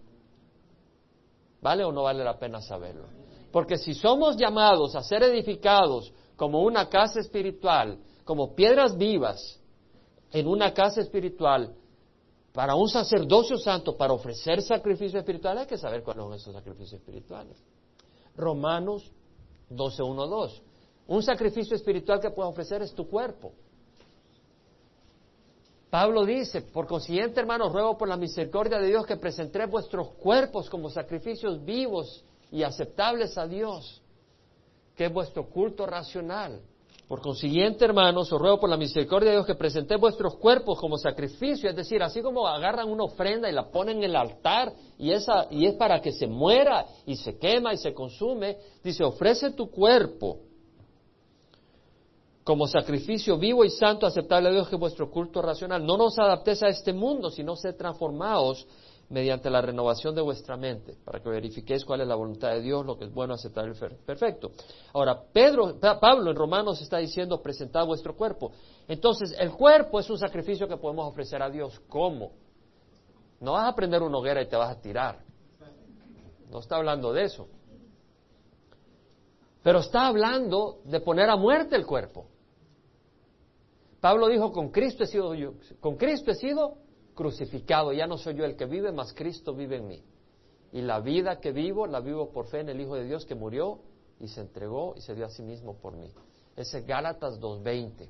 [1.60, 3.08] ¿Vale o no vale la pena saberlo?
[3.52, 9.59] Porque si somos llamados a ser edificados como una casa espiritual, como piedras vivas
[10.32, 11.76] en una casa espiritual,
[12.54, 16.94] para un sacerdocio santo, para ofrecer sacrificios espirituales, hay que saber cuáles son esos sacrificios
[16.94, 17.58] espirituales.
[18.36, 19.12] Romanos
[19.70, 20.62] 12, 1, 2.
[21.08, 23.54] Un sacrificio espiritual que puedes ofrecer es tu cuerpo.
[25.90, 30.70] Pablo dice, por consiguiente, hermanos, ruego por la misericordia de Dios que presentéis vuestros cuerpos
[30.70, 34.02] como sacrificios vivos y aceptables a Dios,
[34.96, 36.62] que es vuestro culto racional.
[37.10, 40.96] Por consiguiente, hermanos, os ruego por la misericordia de Dios que presentéis vuestros cuerpos como
[40.96, 45.12] sacrificio, es decir, así como agarran una ofrenda y la ponen en el altar y,
[45.12, 49.54] esa, y es para que se muera y se quema y se consume, dice, ofrece
[49.54, 50.38] tu cuerpo
[52.44, 55.84] como sacrificio vivo y santo, aceptable a Dios que es vuestro culto racional.
[55.84, 58.68] No nos adaptéis a este mundo, sino sed transformados
[59.10, 62.86] mediante la renovación de vuestra mente, para que verifiquéis cuál es la voluntad de Dios,
[62.86, 63.74] lo que es bueno, aceptar el
[64.06, 64.52] perfecto.
[64.94, 68.52] Ahora, Pedro, Pablo en Romanos está diciendo, presentad vuestro cuerpo.
[68.88, 71.80] Entonces, el cuerpo es un sacrificio que podemos ofrecer a Dios.
[71.88, 72.34] ¿Cómo?
[73.40, 75.20] No vas a prender una hoguera y te vas a tirar.
[76.52, 77.48] No está hablando de eso.
[79.64, 82.28] Pero está hablando de poner a muerte el cuerpo.
[84.00, 86.78] Pablo dijo, con Cristo he sido yo, con Cristo he sido
[87.20, 90.02] crucificado, ya no soy yo el que vive, mas Cristo vive en mí.
[90.72, 93.36] Y la vida que vivo, la vivo por fe en el Hijo de Dios que
[93.36, 93.82] murió
[94.22, 96.10] y se entregó y se dio a sí mismo por mí.
[96.56, 98.08] Ese Gálatas 2.20.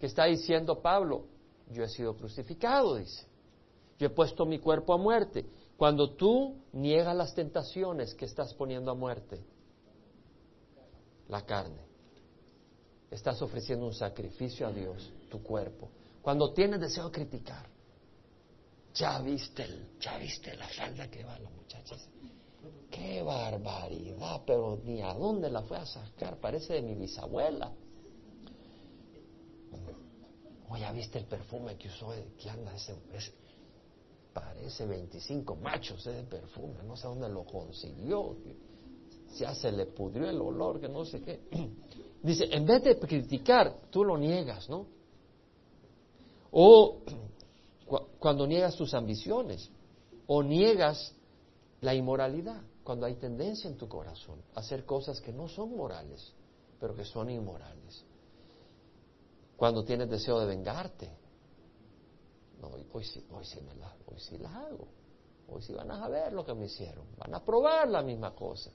[0.00, 1.26] ¿Qué está diciendo Pablo?
[1.70, 3.24] Yo he sido crucificado, dice.
[3.96, 5.46] Yo he puesto mi cuerpo a muerte.
[5.76, 9.40] Cuando tú niegas las tentaciones que estás poniendo a muerte,
[11.28, 11.82] la carne,
[13.08, 15.90] estás ofreciendo un sacrificio a Dios, tu cuerpo.
[16.22, 17.66] Cuando tienes deseo de criticar,
[18.94, 22.08] ya viste, el, ya viste la falda que van las muchachas.
[22.90, 27.72] Qué barbaridad, pero ni a dónde la fue a sacar, parece de mi bisabuela.
[30.70, 32.94] O ya viste el perfume que usó, que anda ese,
[34.32, 38.36] parece 25 machos ese perfume, no sé dónde lo consiguió,
[39.36, 41.40] ya se le pudrió el olor, que no sé qué.
[42.22, 44.97] Dice, en vez de criticar, tú lo niegas, ¿no?
[46.50, 47.02] O
[48.18, 49.70] cuando niegas tus ambiciones,
[50.26, 51.14] o niegas
[51.80, 56.32] la inmoralidad, cuando hay tendencia en tu corazón a hacer cosas que no son morales,
[56.80, 58.04] pero que son inmorales.
[59.56, 61.10] Cuando tienes deseo de vengarte,
[62.60, 64.88] no, hoy, sí, hoy, sí me la, hoy sí las hago,
[65.48, 68.70] hoy sí van a ver lo que me hicieron, van a probar la misma cosa.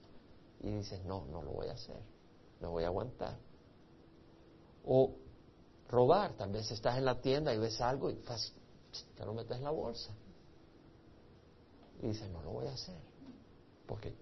[0.62, 2.02] Y dices, no, no lo voy a hacer,
[2.62, 3.38] me voy a aguantar.
[4.86, 5.16] O
[5.90, 6.34] robar.
[6.34, 8.54] Tal vez estás en la tienda y ves algo y fácil,
[9.16, 10.12] te lo metes en la bolsa.
[12.02, 12.98] Y dices, no lo voy a hacer.
[13.88, 14.14] Porque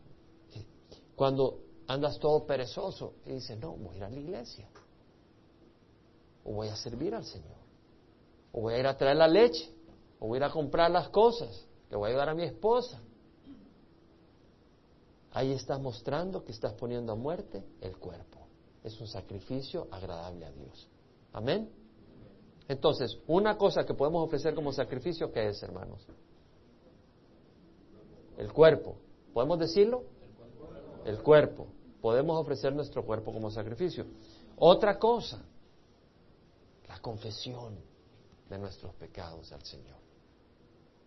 [1.15, 4.67] cuando andas todo perezoso y dices, no, voy a ir a la iglesia.
[6.43, 7.58] O voy a servir al Señor.
[8.52, 9.71] O voy a ir a traer la leche.
[10.19, 11.65] O voy a ir a comprar las cosas.
[11.89, 13.00] Le voy a ayudar a mi esposa.
[15.34, 18.39] Ahí estás mostrando que estás poniendo a muerte el cuerpo.
[18.84, 20.88] Es un sacrificio agradable a Dios.
[21.34, 21.70] Amén.
[22.67, 26.06] Entonces, una cosa que podemos ofrecer como sacrificio, ¿qué es, hermanos?
[28.38, 28.96] El cuerpo.
[29.34, 30.04] ¿Podemos decirlo?
[31.06, 31.67] El cuerpo.
[32.02, 34.06] Podemos ofrecer nuestro cuerpo como sacrificio.
[34.58, 35.44] Otra cosa,
[36.88, 37.76] la confesión
[38.50, 39.98] de nuestros pecados al Señor.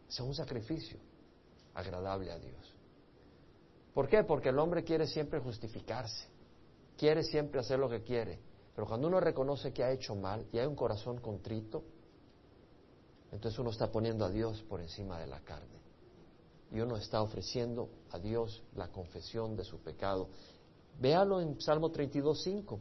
[0.08, 0.98] Es un sacrificio
[1.74, 2.74] agradable a Dios.
[3.92, 4.24] ¿Por qué?
[4.24, 6.28] Porque el hombre quiere siempre justificarse,
[6.96, 8.38] quiere siempre hacer lo que quiere.
[8.74, 11.84] Pero cuando uno reconoce que ha hecho mal y hay un corazón contrito,
[13.30, 15.80] entonces uno está poniendo a Dios por encima de la carne.
[16.72, 20.28] Y uno está ofreciendo a Dios la confesión de su pecado.
[21.00, 22.78] Véalo en Salmo 32.5.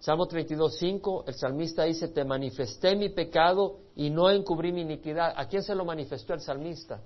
[0.00, 5.32] Salmo 32.5, el salmista dice, te manifesté mi pecado y no encubrí mi iniquidad.
[5.36, 7.00] ¿A quién se lo manifestó el salmista?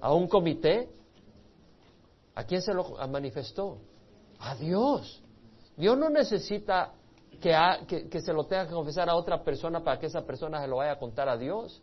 [0.00, 0.90] ¿A un comité?
[2.34, 3.78] ¿A quién se lo manifestó?
[4.38, 5.21] A Dios.
[5.82, 6.92] Dios no necesita
[7.40, 10.76] que, se lo tenga que confesar a otra persona para que esa persona se lo
[10.76, 11.82] vaya a contar a Dios.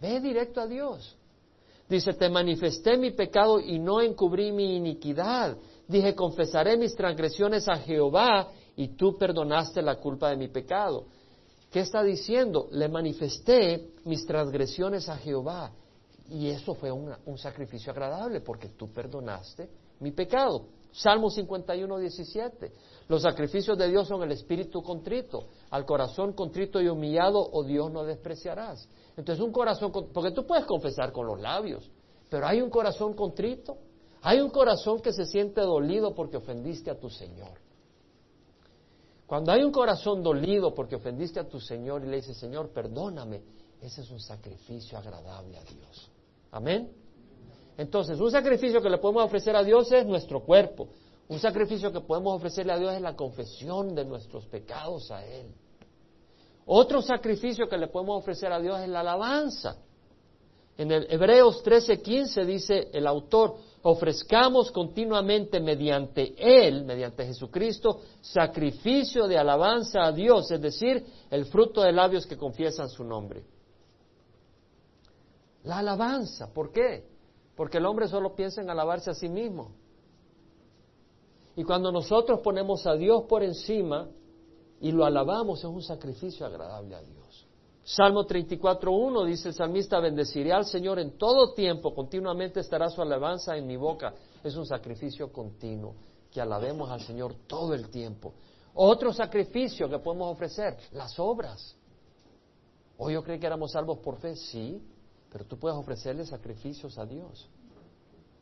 [0.00, 1.16] Ve directo a Dios.
[1.88, 5.56] Dice, te manifesté mi pecado y no encubrí mi iniquidad.
[5.86, 11.04] Dije, confesaré mis transgresiones a Jehová y tú perdonaste la culpa de mi pecado.
[11.70, 12.66] ¿Qué está diciendo?
[12.72, 15.70] Le manifesté mis transgresiones a Jehová.
[16.28, 19.68] Y eso fue un sacrificio agradable porque tú perdonaste
[20.00, 20.66] mi pecado.
[20.92, 22.72] Salmo 51, 17.
[23.08, 25.44] Los sacrificios de Dios son el espíritu contrito.
[25.70, 28.88] Al corazón contrito y humillado, o oh Dios no despreciarás.
[29.16, 31.90] Entonces, un corazón, porque tú puedes confesar con los labios,
[32.28, 33.76] pero hay un corazón contrito.
[34.22, 37.58] Hay un corazón que se siente dolido porque ofendiste a tu Señor.
[39.26, 43.42] Cuando hay un corazón dolido porque ofendiste a tu Señor y le dices, Señor, perdóname,
[43.80, 46.10] ese es un sacrificio agradable a Dios.
[46.52, 46.92] Amén.
[47.76, 50.88] Entonces, un sacrificio que le podemos ofrecer a Dios es nuestro cuerpo.
[51.32, 55.46] Un sacrificio que podemos ofrecerle a Dios es la confesión de nuestros pecados a Él.
[56.66, 59.78] Otro sacrificio que le podemos ofrecer a Dios es la alabanza.
[60.76, 69.38] En el Hebreos 13:15 dice el autor, ofrezcamos continuamente mediante Él, mediante Jesucristo, sacrificio de
[69.38, 73.42] alabanza a Dios, es decir, el fruto de labios que confiesan su nombre.
[75.64, 77.06] La alabanza, ¿por qué?
[77.56, 79.80] Porque el hombre solo piensa en alabarse a sí mismo.
[81.56, 84.08] Y cuando nosotros ponemos a Dios por encima,
[84.80, 87.46] y lo alabamos, es un sacrificio agradable a Dios.
[87.84, 93.56] Salmo 34.1 dice el salmista, bendeciré al Señor en todo tiempo, continuamente estará su alabanza
[93.56, 94.14] en mi boca.
[94.42, 95.94] Es un sacrificio continuo,
[96.30, 98.32] que alabemos al Señor todo el tiempo.
[98.74, 101.76] Otro sacrificio que podemos ofrecer, las obras.
[102.98, 104.80] Hoy yo creí que éramos salvos por fe, sí,
[105.30, 107.48] pero tú puedes ofrecerle sacrificios a Dios.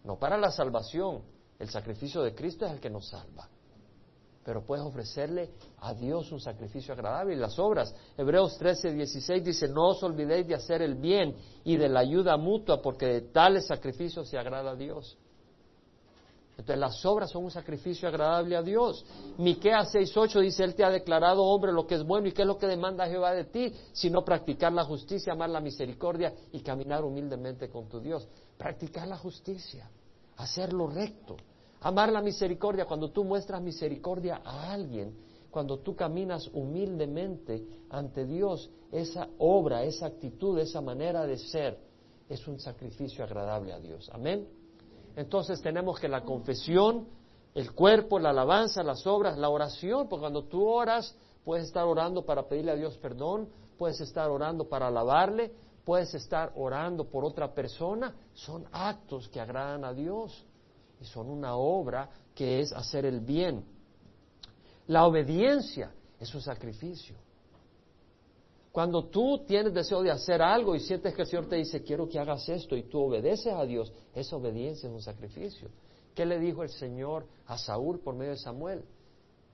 [0.05, 1.23] No para la salvación,
[1.61, 3.49] el sacrificio de Cristo es el que nos salva.
[4.43, 7.35] Pero puedes ofrecerle a Dios un sacrificio agradable.
[7.35, 11.77] Y las obras, Hebreos 13, 16 dice, no os olvidéis de hacer el bien y
[11.77, 15.19] de la ayuda mutua, porque de tales sacrificios se agrada a Dios.
[16.57, 19.05] Entonces las obras son un sacrificio agradable a Dios.
[19.37, 22.49] Miqueas 6:8 dice, Él te ha declarado, hombre, lo que es bueno y qué es
[22.49, 27.05] lo que demanda Jehová de ti, sino practicar la justicia, amar la misericordia y caminar
[27.05, 28.27] humildemente con tu Dios.
[28.59, 29.91] Practicar la justicia,
[30.37, 31.37] hacer lo recto,
[31.81, 32.85] amar la misericordia.
[32.85, 35.15] Cuando tú muestras misericordia a alguien,
[35.51, 41.79] cuando tú caminas humildemente ante Dios, esa obra, esa actitud, esa manera de ser,
[42.29, 44.09] es un sacrificio agradable a Dios.
[44.13, 44.47] Amén.
[45.17, 47.09] Entonces tenemos que la confesión,
[47.55, 52.25] el cuerpo, la alabanza, las obras, la oración, porque cuando tú oras, puedes estar orando
[52.25, 55.53] para pedirle a Dios perdón, puedes estar orando para alabarle,
[55.85, 60.47] puedes estar orando por otra persona, son actos que agradan a Dios
[61.01, 63.65] y son una obra que es hacer el bien.
[64.87, 67.17] La obediencia es un sacrificio.
[68.73, 72.09] Cuando tú tienes deseo de hacer algo y sientes que el Señor te dice, quiero
[72.09, 75.69] que hagas esto, y tú obedeces a Dios, esa obediencia es un sacrificio.
[76.15, 78.85] ¿Qué le dijo el Señor a Saúl por medio de Samuel?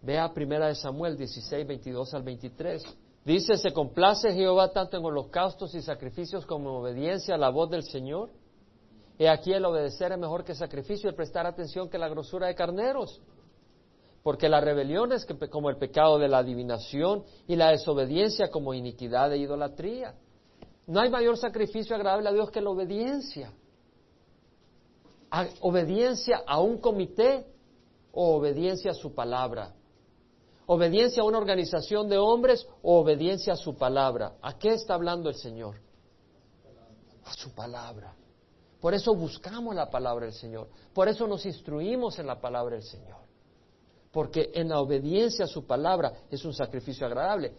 [0.02, 2.82] Vea primera de Samuel 16, 22 al 23.
[3.24, 7.70] Dice, ¿se complace Jehová tanto en holocaustos y sacrificios como en obediencia a la voz
[7.70, 8.30] del Señor?
[9.18, 12.54] He aquí el obedecer es mejor que sacrificio, el prestar atención que la grosura de
[12.54, 13.20] carneros.
[14.22, 19.30] Porque la rebelión es como el pecado de la adivinación y la desobediencia como iniquidad
[19.30, 20.14] de idolatría.
[20.86, 23.52] No hay mayor sacrificio agradable a Dios que la obediencia.
[25.60, 27.46] obediencia a un comité
[28.12, 29.72] o obediencia a su palabra.
[30.66, 34.34] Obediencia a una organización de hombres o obediencia a su palabra.
[34.42, 35.76] ¿A qué está hablando el Señor?
[37.24, 38.14] A su palabra.
[38.80, 40.68] Por eso buscamos la palabra del Señor.
[40.92, 43.26] Por eso nos instruimos en la palabra del Señor
[44.16, 47.52] porque en la obediencia a su palabra es un sacrificio agradable.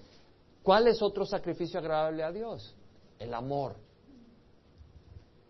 [0.64, 2.76] ¿Cuál es otro sacrificio agradable a Dios?
[3.20, 3.76] El amor.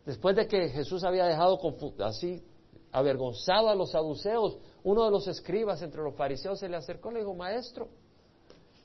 [0.06, 1.58] Después de que Jesús había dejado
[2.04, 2.44] así
[2.92, 7.14] avergonzado a los saduceos, uno de los escribas entre los fariseos se le acercó y
[7.14, 7.88] le dijo, maestro,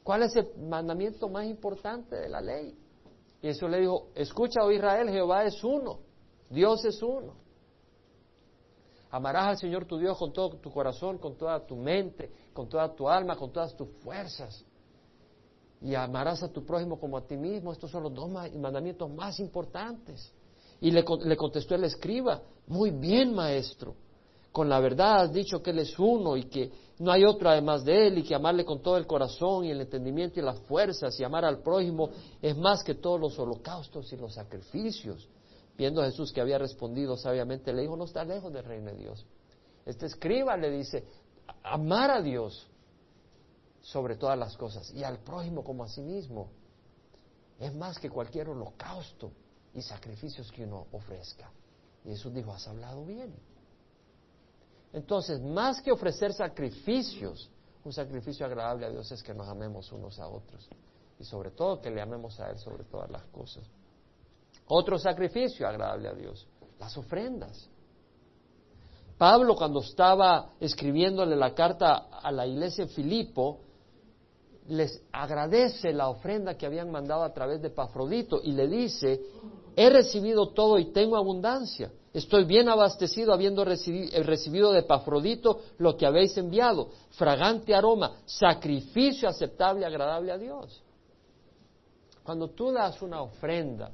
[0.05, 2.73] ¿cuál es el mandamiento más importante de la ley?
[3.43, 5.99] Y Jesús le dijo, escucha, oh Israel, Jehová es uno,
[6.53, 7.35] Dios es uno.
[9.11, 12.95] Amarás al Señor tu Dios con todo tu corazón, con toda tu mente, con toda
[12.95, 14.65] tu alma, con todas tus fuerzas.
[15.81, 17.73] Y amarás a tu prójimo como a ti mismo.
[17.73, 20.33] Estos son los dos mandamientos más importantes.
[20.81, 23.95] Y le, le contestó el escriba, muy bien maestro,
[24.51, 27.85] con la verdad has dicho que Él es uno y que no hay otro además
[27.85, 31.19] de Él y que amarle con todo el corazón y el entendimiento y las fuerzas
[31.19, 32.11] y amar al prójimo
[32.41, 35.29] es más que todos los holocaustos y los sacrificios.
[35.77, 39.27] Viendo Jesús que había respondido sabiamente, le dijo, no está lejos del reino de Dios.
[39.87, 41.05] Este escriba le dice,
[41.63, 42.69] amar a Dios
[43.81, 46.51] sobre todas las cosas y al prójimo como a sí mismo
[47.59, 49.33] es más que cualquier holocausto
[49.75, 51.51] y sacrificios que uno ofrezca.
[52.05, 53.35] Y Jesús dijo, has hablado bien.
[54.93, 57.51] Entonces, más que ofrecer sacrificios,
[57.85, 60.69] un sacrificio agradable a Dios es que nos amemos unos a otros
[61.19, 63.65] y sobre todo que le amemos a Él sobre todas las cosas.
[64.75, 66.47] Otro sacrificio agradable a Dios,
[66.81, 67.69] las ofrendas.
[69.19, 73.61] Pablo cuando estaba escribiéndole la carta a la iglesia de Filipo,
[74.69, 79.21] les agradece la ofrenda que habían mandado a través de Pafrodito y le dice,
[79.77, 81.93] he recibido todo y tengo abundancia.
[82.15, 89.83] Estoy bien abastecido habiendo recibido de Pafrodito lo que habéis enviado, fragante aroma, sacrificio aceptable
[89.83, 90.83] y agradable a Dios.
[92.23, 93.91] Cuando tú das una ofrenda,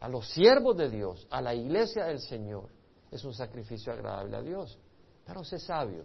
[0.00, 2.68] a los siervos de Dios, a la iglesia del Señor,
[3.10, 4.78] es un sacrificio agradable a Dios.
[5.24, 6.04] Pero sé sabio,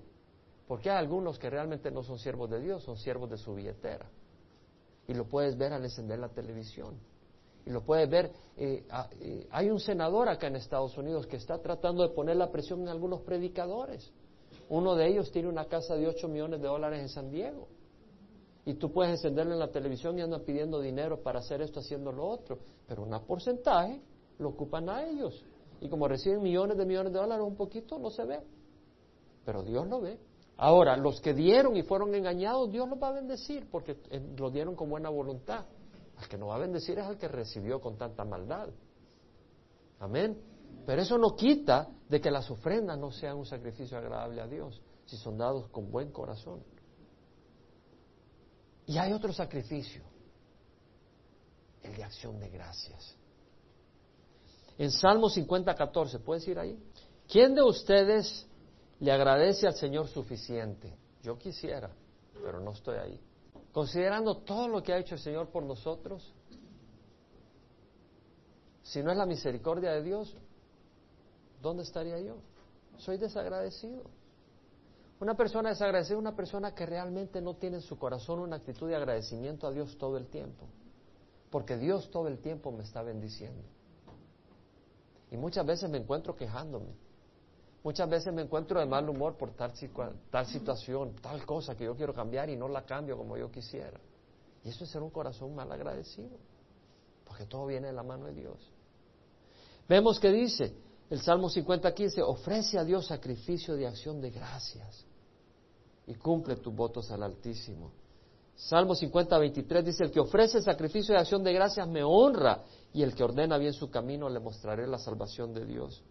[0.67, 4.09] porque hay algunos que realmente no son siervos de Dios, son siervos de su billetera.
[5.07, 6.97] Y lo puedes ver al encender la televisión.
[7.65, 8.85] Y lo puedes ver, eh,
[9.21, 12.81] eh, hay un senador acá en Estados Unidos que está tratando de poner la presión
[12.81, 14.11] en algunos predicadores.
[14.69, 17.67] Uno de ellos tiene una casa de 8 millones de dólares en San Diego.
[18.65, 22.11] Y tú puedes encenderlo en la televisión y andan pidiendo dinero para hacer esto, haciendo
[22.11, 22.59] lo otro.
[22.87, 24.01] Pero un porcentaje
[24.39, 25.43] lo ocupan a ellos.
[25.81, 28.39] Y como reciben millones de millones de dólares, un poquito no se ve.
[29.45, 30.17] Pero Dios lo ve.
[30.55, 34.49] Ahora, los que dieron y fueron engañados, Dios los va a bendecir porque eh, lo
[34.49, 35.65] dieron con buena voluntad.
[36.15, 38.69] Al que no va a bendecir es al que recibió con tanta maldad.
[39.99, 40.37] Amén.
[40.85, 44.81] Pero eso no quita de que las ofrendas no sean un sacrificio agradable a Dios,
[45.05, 46.61] si son dados con buen corazón.
[48.85, 50.01] Y hay otro sacrificio,
[51.83, 53.15] el de acción de gracias.
[54.77, 56.77] En Salmo 50, 14, ¿puedes ir ahí?
[57.27, 58.47] ¿Quién de ustedes
[58.99, 60.93] le agradece al Señor suficiente?
[61.21, 61.89] Yo quisiera,
[62.33, 63.19] pero no estoy ahí.
[63.71, 66.33] Considerando todo lo que ha hecho el Señor por nosotros,
[68.83, 70.35] si no es la misericordia de Dios,
[71.61, 72.35] ¿dónde estaría yo?
[72.97, 74.03] Soy desagradecido.
[75.23, 78.89] Una persona desagradecida es una persona que realmente no tiene en su corazón una actitud
[78.89, 80.67] de agradecimiento a Dios todo el tiempo.
[81.49, 83.63] Porque Dios todo el tiempo me está bendiciendo.
[85.31, 86.93] Y muchas veces me encuentro quejándome.
[87.85, 89.71] Muchas veces me encuentro de mal humor por tal,
[90.29, 94.01] tal situación, tal cosa que yo quiero cambiar y no la cambio como yo quisiera.
[94.65, 96.35] Y eso es ser un corazón mal agradecido.
[97.23, 98.59] Porque todo viene de la mano de Dios.
[99.87, 100.75] Vemos que dice
[101.09, 105.05] el Salmo 50, 15, ofrece a Dios sacrificio de acción de gracias
[106.07, 107.91] y cumple tus votos al Altísimo.
[108.55, 113.01] Salmo 50, 23 dice, el que ofrece sacrificio de acción de gracias me honra y
[113.01, 116.03] el que ordena bien su camino le mostraré la salvación de Dios.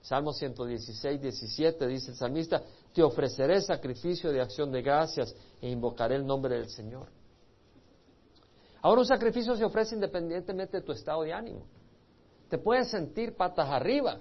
[0.00, 2.62] Salmo 116, 17 dice el salmista,
[2.92, 7.08] te ofreceré sacrificio de acción de gracias e invocaré el nombre del Señor.
[8.80, 11.66] Ahora un sacrificio se ofrece independientemente de tu estado de ánimo.
[12.48, 14.20] Te puedes sentir patas arriba,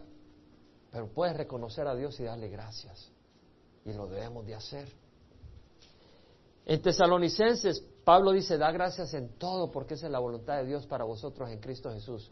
[0.91, 3.11] pero puedes reconocer a Dios y darle gracias.
[3.87, 4.87] Y lo debemos de hacer.
[6.65, 10.85] En Tesalonicenses, Pablo dice, da gracias en todo porque esa es la voluntad de Dios
[10.85, 12.29] para vosotros en Cristo Jesús.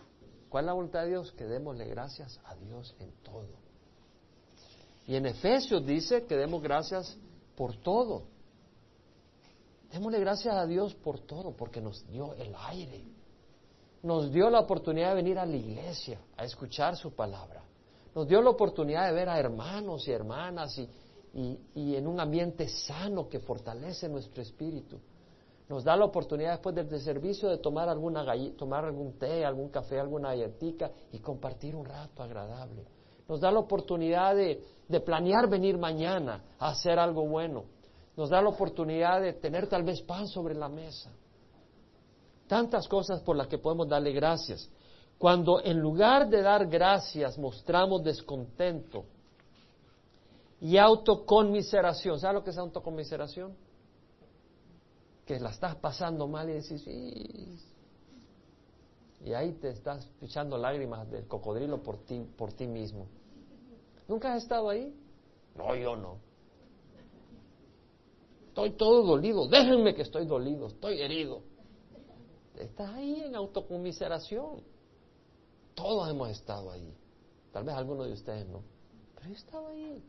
[0.49, 1.31] ¿Cuál es la voluntad de Dios?
[1.31, 3.47] Que démosle gracias a Dios en todo.
[5.07, 7.17] Y en Efesios dice que demos gracias
[7.55, 8.23] por todo.
[9.91, 13.03] Démosle gracias a Dios por todo, porque nos dio el aire,
[14.03, 17.63] nos dio la oportunidad de venir a la iglesia a escuchar su palabra.
[18.13, 20.89] Nos dio la oportunidad de ver a hermanos y hermanas y,
[21.35, 24.99] en un ambiente sano que fortalece nuestro espíritu.
[25.67, 28.23] Nos da la oportunidad después del servicio de tomar, alguna
[28.55, 32.85] tomar algún té, algún café, alguna galletica y compartir un rato agradable.
[33.27, 37.65] Nos da la oportunidad de, de planear venir mañana a hacer algo bueno.
[38.15, 41.11] Nos da la oportunidad de tener tal vez pan sobre la mesa.
[42.47, 44.69] Tantas cosas por las que podemos darle gracias.
[45.17, 49.05] Cuando en lugar de dar gracias mostramos descontento
[50.61, 53.55] y autoconmiseración, ¿sabes lo que es autoconmiseración?
[55.25, 56.85] Que la estás pasando mal y decís,
[59.23, 63.07] y ahí te estás echando lágrimas del cocodrilo por ti, por ti mismo.
[64.07, 64.95] ¿Nunca has estado ahí?
[65.55, 66.19] No, yo no.
[68.49, 71.41] Estoy todo dolido, déjenme que estoy dolido, estoy herido.
[72.57, 74.63] Estás ahí en autocomiseración.
[75.73, 76.95] Todos hemos estado ahí.
[77.51, 78.61] Tal vez algunos de ustedes no.
[79.15, 80.03] Pero he estado ahí.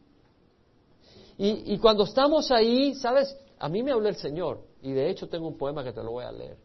[1.39, 3.37] Y, cuando estamos ahí, ¿sabes?
[3.59, 4.61] A mí me habló el Señor.
[4.83, 6.57] Y de hecho tengo un poema que te lo voy a leer.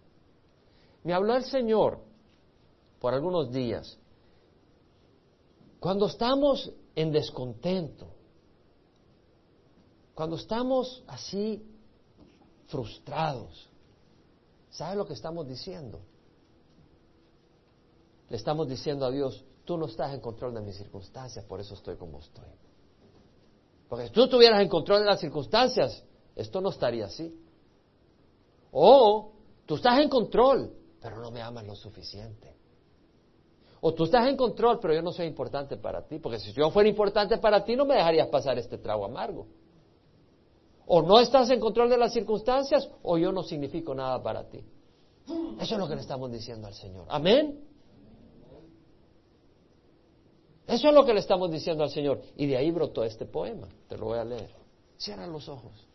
[1.03, 1.99] Me habló el Señor
[2.99, 3.97] por algunos días.
[5.79, 8.07] Cuando estamos en descontento,
[10.13, 11.63] cuando estamos así
[12.67, 13.71] frustrados,
[14.71, 15.99] ¿Sabe lo que estamos diciendo?
[18.29, 21.73] Le estamos diciendo a Dios, tú no estás en control de mis circunstancias, por eso
[21.73, 22.45] estoy como estoy.
[23.91, 26.01] Porque si tú estuvieras en control de las circunstancias,
[26.33, 27.37] esto no estaría así.
[28.71, 29.33] O
[29.65, 30.71] tú estás en control,
[31.01, 32.55] pero no me amas lo suficiente.
[33.81, 36.19] O tú estás en control, pero yo no soy importante para ti.
[36.19, 39.47] Porque si yo fuera importante para ti, no me dejarías pasar este trago amargo.
[40.85, 44.63] O no estás en control de las circunstancias o yo no significo nada para ti.
[45.59, 47.07] Eso es lo que le estamos diciendo al Señor.
[47.09, 47.59] Amén.
[50.71, 52.21] Eso es lo que le estamos diciendo al Señor.
[52.37, 53.67] Y de ahí brotó este poema.
[53.89, 54.49] Te lo voy a leer.
[54.97, 55.85] Cierra los ojos.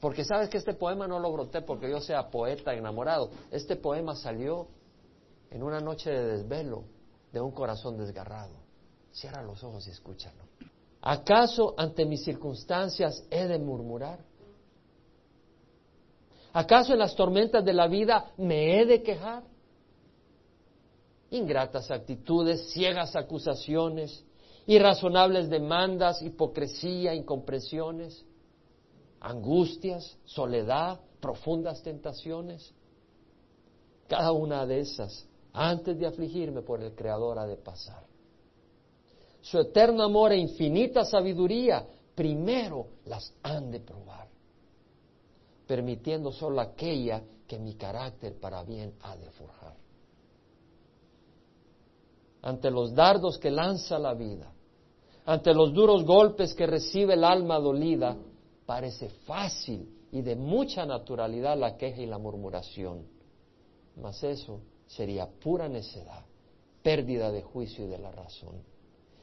[0.00, 3.28] Porque sabes que este poema no lo broté porque yo sea poeta enamorado.
[3.50, 4.68] Este poema salió
[5.50, 6.84] en una noche de desvelo
[7.30, 8.54] de un corazón desgarrado.
[9.12, 10.44] Cierra los ojos y escúchalo.
[11.02, 14.20] ¿Acaso ante mis circunstancias he de murmurar?
[16.54, 19.42] ¿Acaso en las tormentas de la vida me he de quejar?
[21.32, 24.22] Ingratas actitudes, ciegas acusaciones,
[24.66, 28.22] irrazonables demandas, hipocresía, incomprensiones,
[29.18, 32.74] angustias, soledad, profundas tentaciones.
[34.08, 38.04] Cada una de esas, antes de afligirme por el Creador, ha de pasar.
[39.40, 44.28] Su eterno amor e infinita sabiduría primero las han de probar,
[45.66, 49.81] permitiendo solo aquella que mi carácter para bien ha de forjar.
[52.42, 54.52] Ante los dardos que lanza la vida,
[55.24, 58.16] ante los duros golpes que recibe el alma dolida,
[58.66, 63.06] parece fácil y de mucha naturalidad la queja y la murmuración.
[63.96, 66.24] Mas eso sería pura necedad,
[66.82, 68.62] pérdida de juicio y de la razón.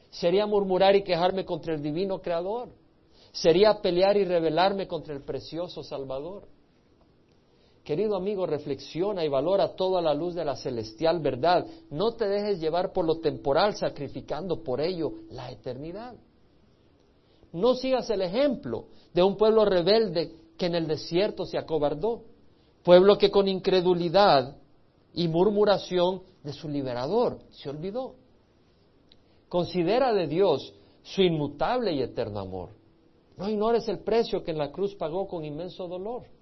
[0.09, 2.69] Sería murmurar y quejarme contra el divino Creador.
[3.31, 6.47] Sería pelear y rebelarme contra el precioso Salvador.
[7.89, 11.65] Querido amigo, reflexiona y valora toda la luz de la celestial verdad.
[11.89, 16.13] No te dejes llevar por lo temporal, sacrificando por ello la eternidad.
[17.51, 22.25] No sigas el ejemplo de un pueblo rebelde que en el desierto se acobardó,
[22.83, 24.55] pueblo que con incredulidad
[25.15, 28.13] y murmuración de su liberador se olvidó.
[29.47, 32.69] Considera de Dios su inmutable y eterno amor.
[33.35, 36.37] No ignores el precio que en la cruz pagó con inmenso dolor.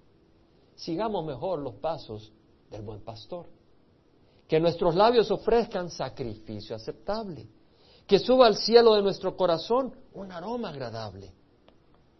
[0.78, 2.32] Sigamos mejor los pasos
[2.70, 3.46] del buen pastor.
[4.46, 7.48] Que nuestros labios ofrezcan sacrificio aceptable.
[8.06, 11.32] Que suba al cielo de nuestro corazón un aroma agradable.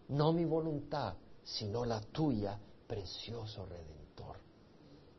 [0.08, 4.38] No mi voluntad, sino la tuya, precioso Redentor.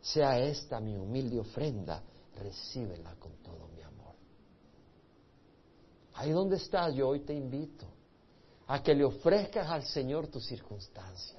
[0.01, 2.03] Sea esta mi humilde ofrenda,
[2.35, 4.15] recíbela con todo mi amor.
[6.15, 7.85] Ahí donde estás, yo hoy te invito
[8.67, 11.38] a que le ofrezcas al Señor tus circunstancias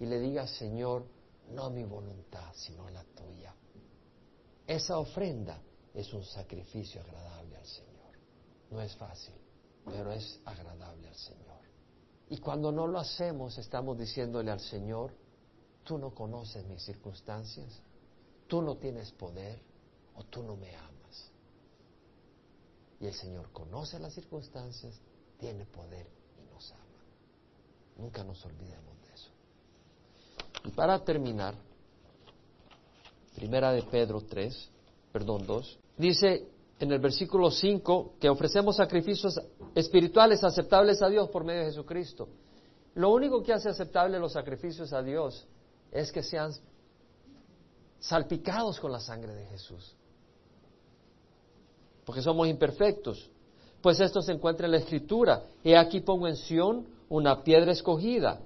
[0.00, 1.04] y le digas, Señor,
[1.50, 3.54] no mi voluntad, sino la tuya.
[4.66, 5.60] Esa ofrenda
[5.92, 8.14] es un sacrificio agradable al Señor.
[8.70, 9.34] No es fácil,
[9.84, 11.60] pero es agradable al Señor.
[12.30, 15.12] Y cuando no lo hacemos, estamos diciéndole al Señor,
[15.84, 17.82] tú no conoces mis circunstancias,
[18.46, 19.60] tú no tienes poder
[20.14, 21.30] o tú no me amas.
[23.00, 24.94] Y el Señor conoce las circunstancias,
[25.38, 26.06] tiene poder
[26.38, 27.04] y nos ama.
[27.98, 29.09] Nunca nos olvidemos de.
[30.64, 31.54] Y para terminar,
[33.34, 34.70] primera de Pedro 3,
[35.12, 36.46] perdón, 2, dice
[36.78, 39.38] en el versículo 5 que ofrecemos sacrificios
[39.74, 42.28] espirituales aceptables a Dios por medio de Jesucristo.
[42.94, 45.46] Lo único que hace aceptable los sacrificios a Dios
[45.92, 46.52] es que sean
[48.00, 49.94] salpicados con la sangre de Jesús.
[52.04, 53.30] Porque somos imperfectos.
[53.80, 55.44] Pues esto se encuentra en la Escritura.
[55.62, 58.40] He aquí pongo en Sión una piedra escogida,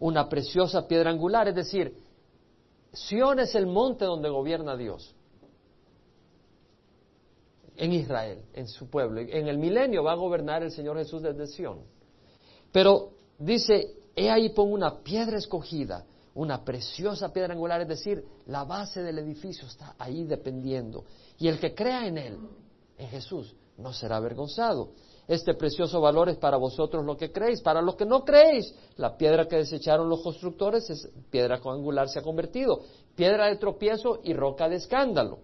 [0.00, 1.48] una preciosa piedra angular.
[1.48, 1.96] Es decir,
[2.92, 5.14] Sión es el monte donde gobierna Dios
[7.76, 9.20] en Israel, en su pueblo.
[9.20, 11.80] En el milenio va a gobernar el Señor Jesús desde Sión.
[12.72, 18.64] Pero dice, he ahí pongo una piedra escogida, una preciosa piedra angular, es decir, la
[18.64, 21.04] base del edificio está ahí dependiendo.
[21.38, 22.38] Y el que crea en Él,
[22.98, 24.90] en Jesús, no será avergonzado.
[25.28, 27.60] Este precioso valor es para vosotros lo que creéis.
[27.60, 32.20] Para los que no creéis, la piedra que desecharon los constructores es piedra angular se
[32.20, 32.80] ha convertido,
[33.14, 35.38] piedra de tropiezo y roca de escándalo.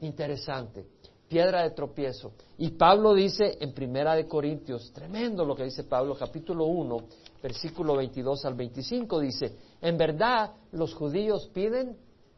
[0.00, 0.86] Interesante
[1.28, 2.32] piedra de tropiezo.
[2.58, 6.98] Y Pablo dice en Primera de Corintios, tremendo lo que dice Pablo, capítulo 1,
[7.42, 11.96] versículo 22 al 25, dice, en verdad los judíos piden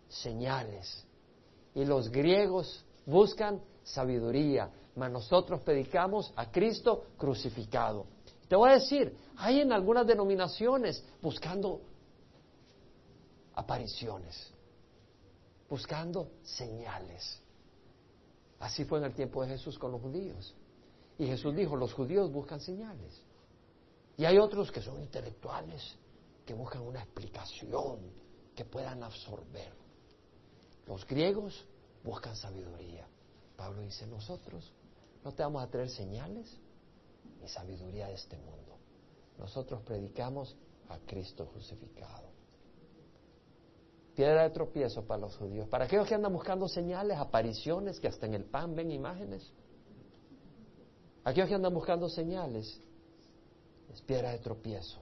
[0.08, 1.06] señales
[1.74, 8.06] y los griegos buscan sabiduría, mas nosotros predicamos a Cristo crucificado.
[8.48, 11.80] Te voy a decir, hay en algunas denominaciones buscando
[13.54, 14.52] apariciones,
[15.68, 17.40] buscando señales.
[18.58, 20.54] Así fue en el tiempo de Jesús con los judíos.
[21.18, 23.22] Y Jesús dijo, los judíos buscan señales.
[24.16, 25.96] Y hay otros que son intelectuales,
[26.44, 28.00] que buscan una explicación
[28.56, 29.72] que puedan absorber.
[30.86, 31.64] Los griegos
[32.02, 33.06] buscan sabiduría.
[33.56, 34.72] Pablo dice, nosotros
[35.24, 36.56] no te vamos a traer señales
[37.40, 38.78] ni sabiduría de este mundo.
[39.38, 40.56] Nosotros predicamos
[40.88, 42.28] a Cristo crucificado
[44.18, 45.68] piedra de tropiezo para los judíos.
[45.68, 49.48] Para aquellos que andan buscando señales, apariciones, que hasta en el pan ven imágenes.
[51.22, 52.80] Aquellos que andan buscando señales,
[53.92, 54.98] es piedra de tropiezo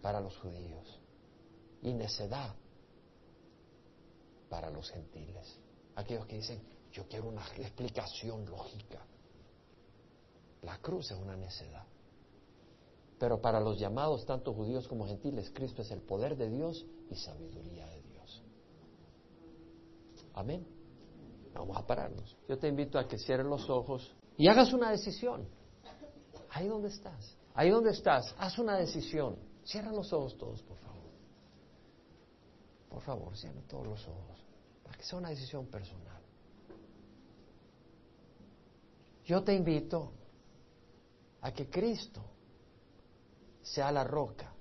[0.00, 1.00] para los judíos
[1.82, 2.54] y necedad
[4.48, 5.58] para los gentiles.
[5.96, 6.62] Aquellos que dicen,
[6.96, 9.04] yo quiero una explicación lógica.
[10.62, 11.84] La cruz es una necedad.
[13.18, 17.14] Pero para los llamados, tanto judíos como gentiles, Cristo es el poder de Dios y
[17.16, 18.42] sabiduría de Dios.
[20.32, 20.66] Amén.
[21.52, 22.34] Vamos a pararnos.
[22.48, 25.46] Yo te invito a que cierres los ojos y hagas una decisión.
[26.48, 27.36] Ahí donde estás.
[27.54, 29.36] Ahí donde estás, haz una decisión.
[29.64, 31.10] Cierra los ojos todos, por favor.
[32.88, 34.44] Por favor, cierra todos los ojos.
[34.82, 36.25] Para que sea una decisión personal.
[39.26, 40.12] Yo te invito
[41.40, 42.22] a que Cristo
[43.60, 44.52] sea la roca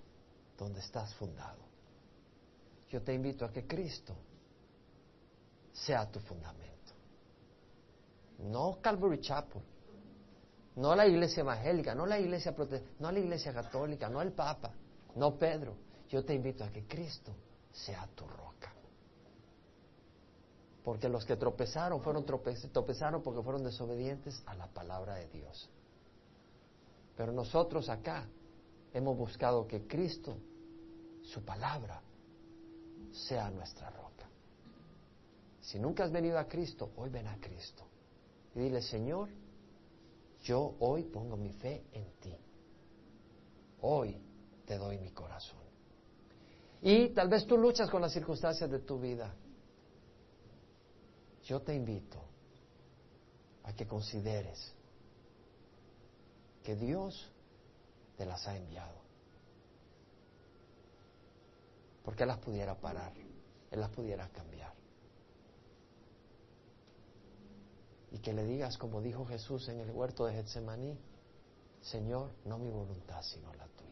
[0.58, 1.64] donde estás fundado.
[2.90, 4.16] Yo te invito a que Cristo
[5.72, 6.94] sea tu fundamento.
[8.40, 9.62] No Calvary Chapel,
[10.78, 14.72] no la iglesia evangélica, no la iglesia protestante, no la iglesia católica, no el Papa,
[15.16, 15.76] no Pedro.
[16.10, 17.36] Yo te invito a que Cristo
[17.72, 18.75] sea tu roca.
[20.86, 25.68] Porque los que tropezaron fueron tropezaron porque fueron desobedientes a la palabra de Dios.
[27.18, 28.28] Pero nosotros acá
[28.94, 30.38] hemos buscado que Cristo,
[31.24, 32.00] su palabra,
[33.12, 34.30] sea nuestra roca.
[35.60, 37.84] Si nunca has venido a Cristo, hoy ven a Cristo.
[38.54, 39.30] Y dile, Señor,
[40.44, 42.38] yo hoy pongo mi fe en ti.
[43.82, 44.22] Hoy
[44.68, 45.58] te doy mi corazón.
[46.84, 49.34] Y tal vez tú luchas con las circunstancias de tu vida.
[51.46, 52.18] Yo te invito
[53.64, 54.74] a que consideres
[56.64, 57.32] que Dios
[58.18, 58.96] te las ha enviado.
[62.04, 63.14] Porque Él las pudiera parar,
[63.72, 64.74] Él las pudiera cambiar.
[68.12, 70.98] Y que le digas, como dijo Jesús en el huerto de Getsemaní,
[71.82, 73.85] Señor, no mi voluntad, sino la tuya.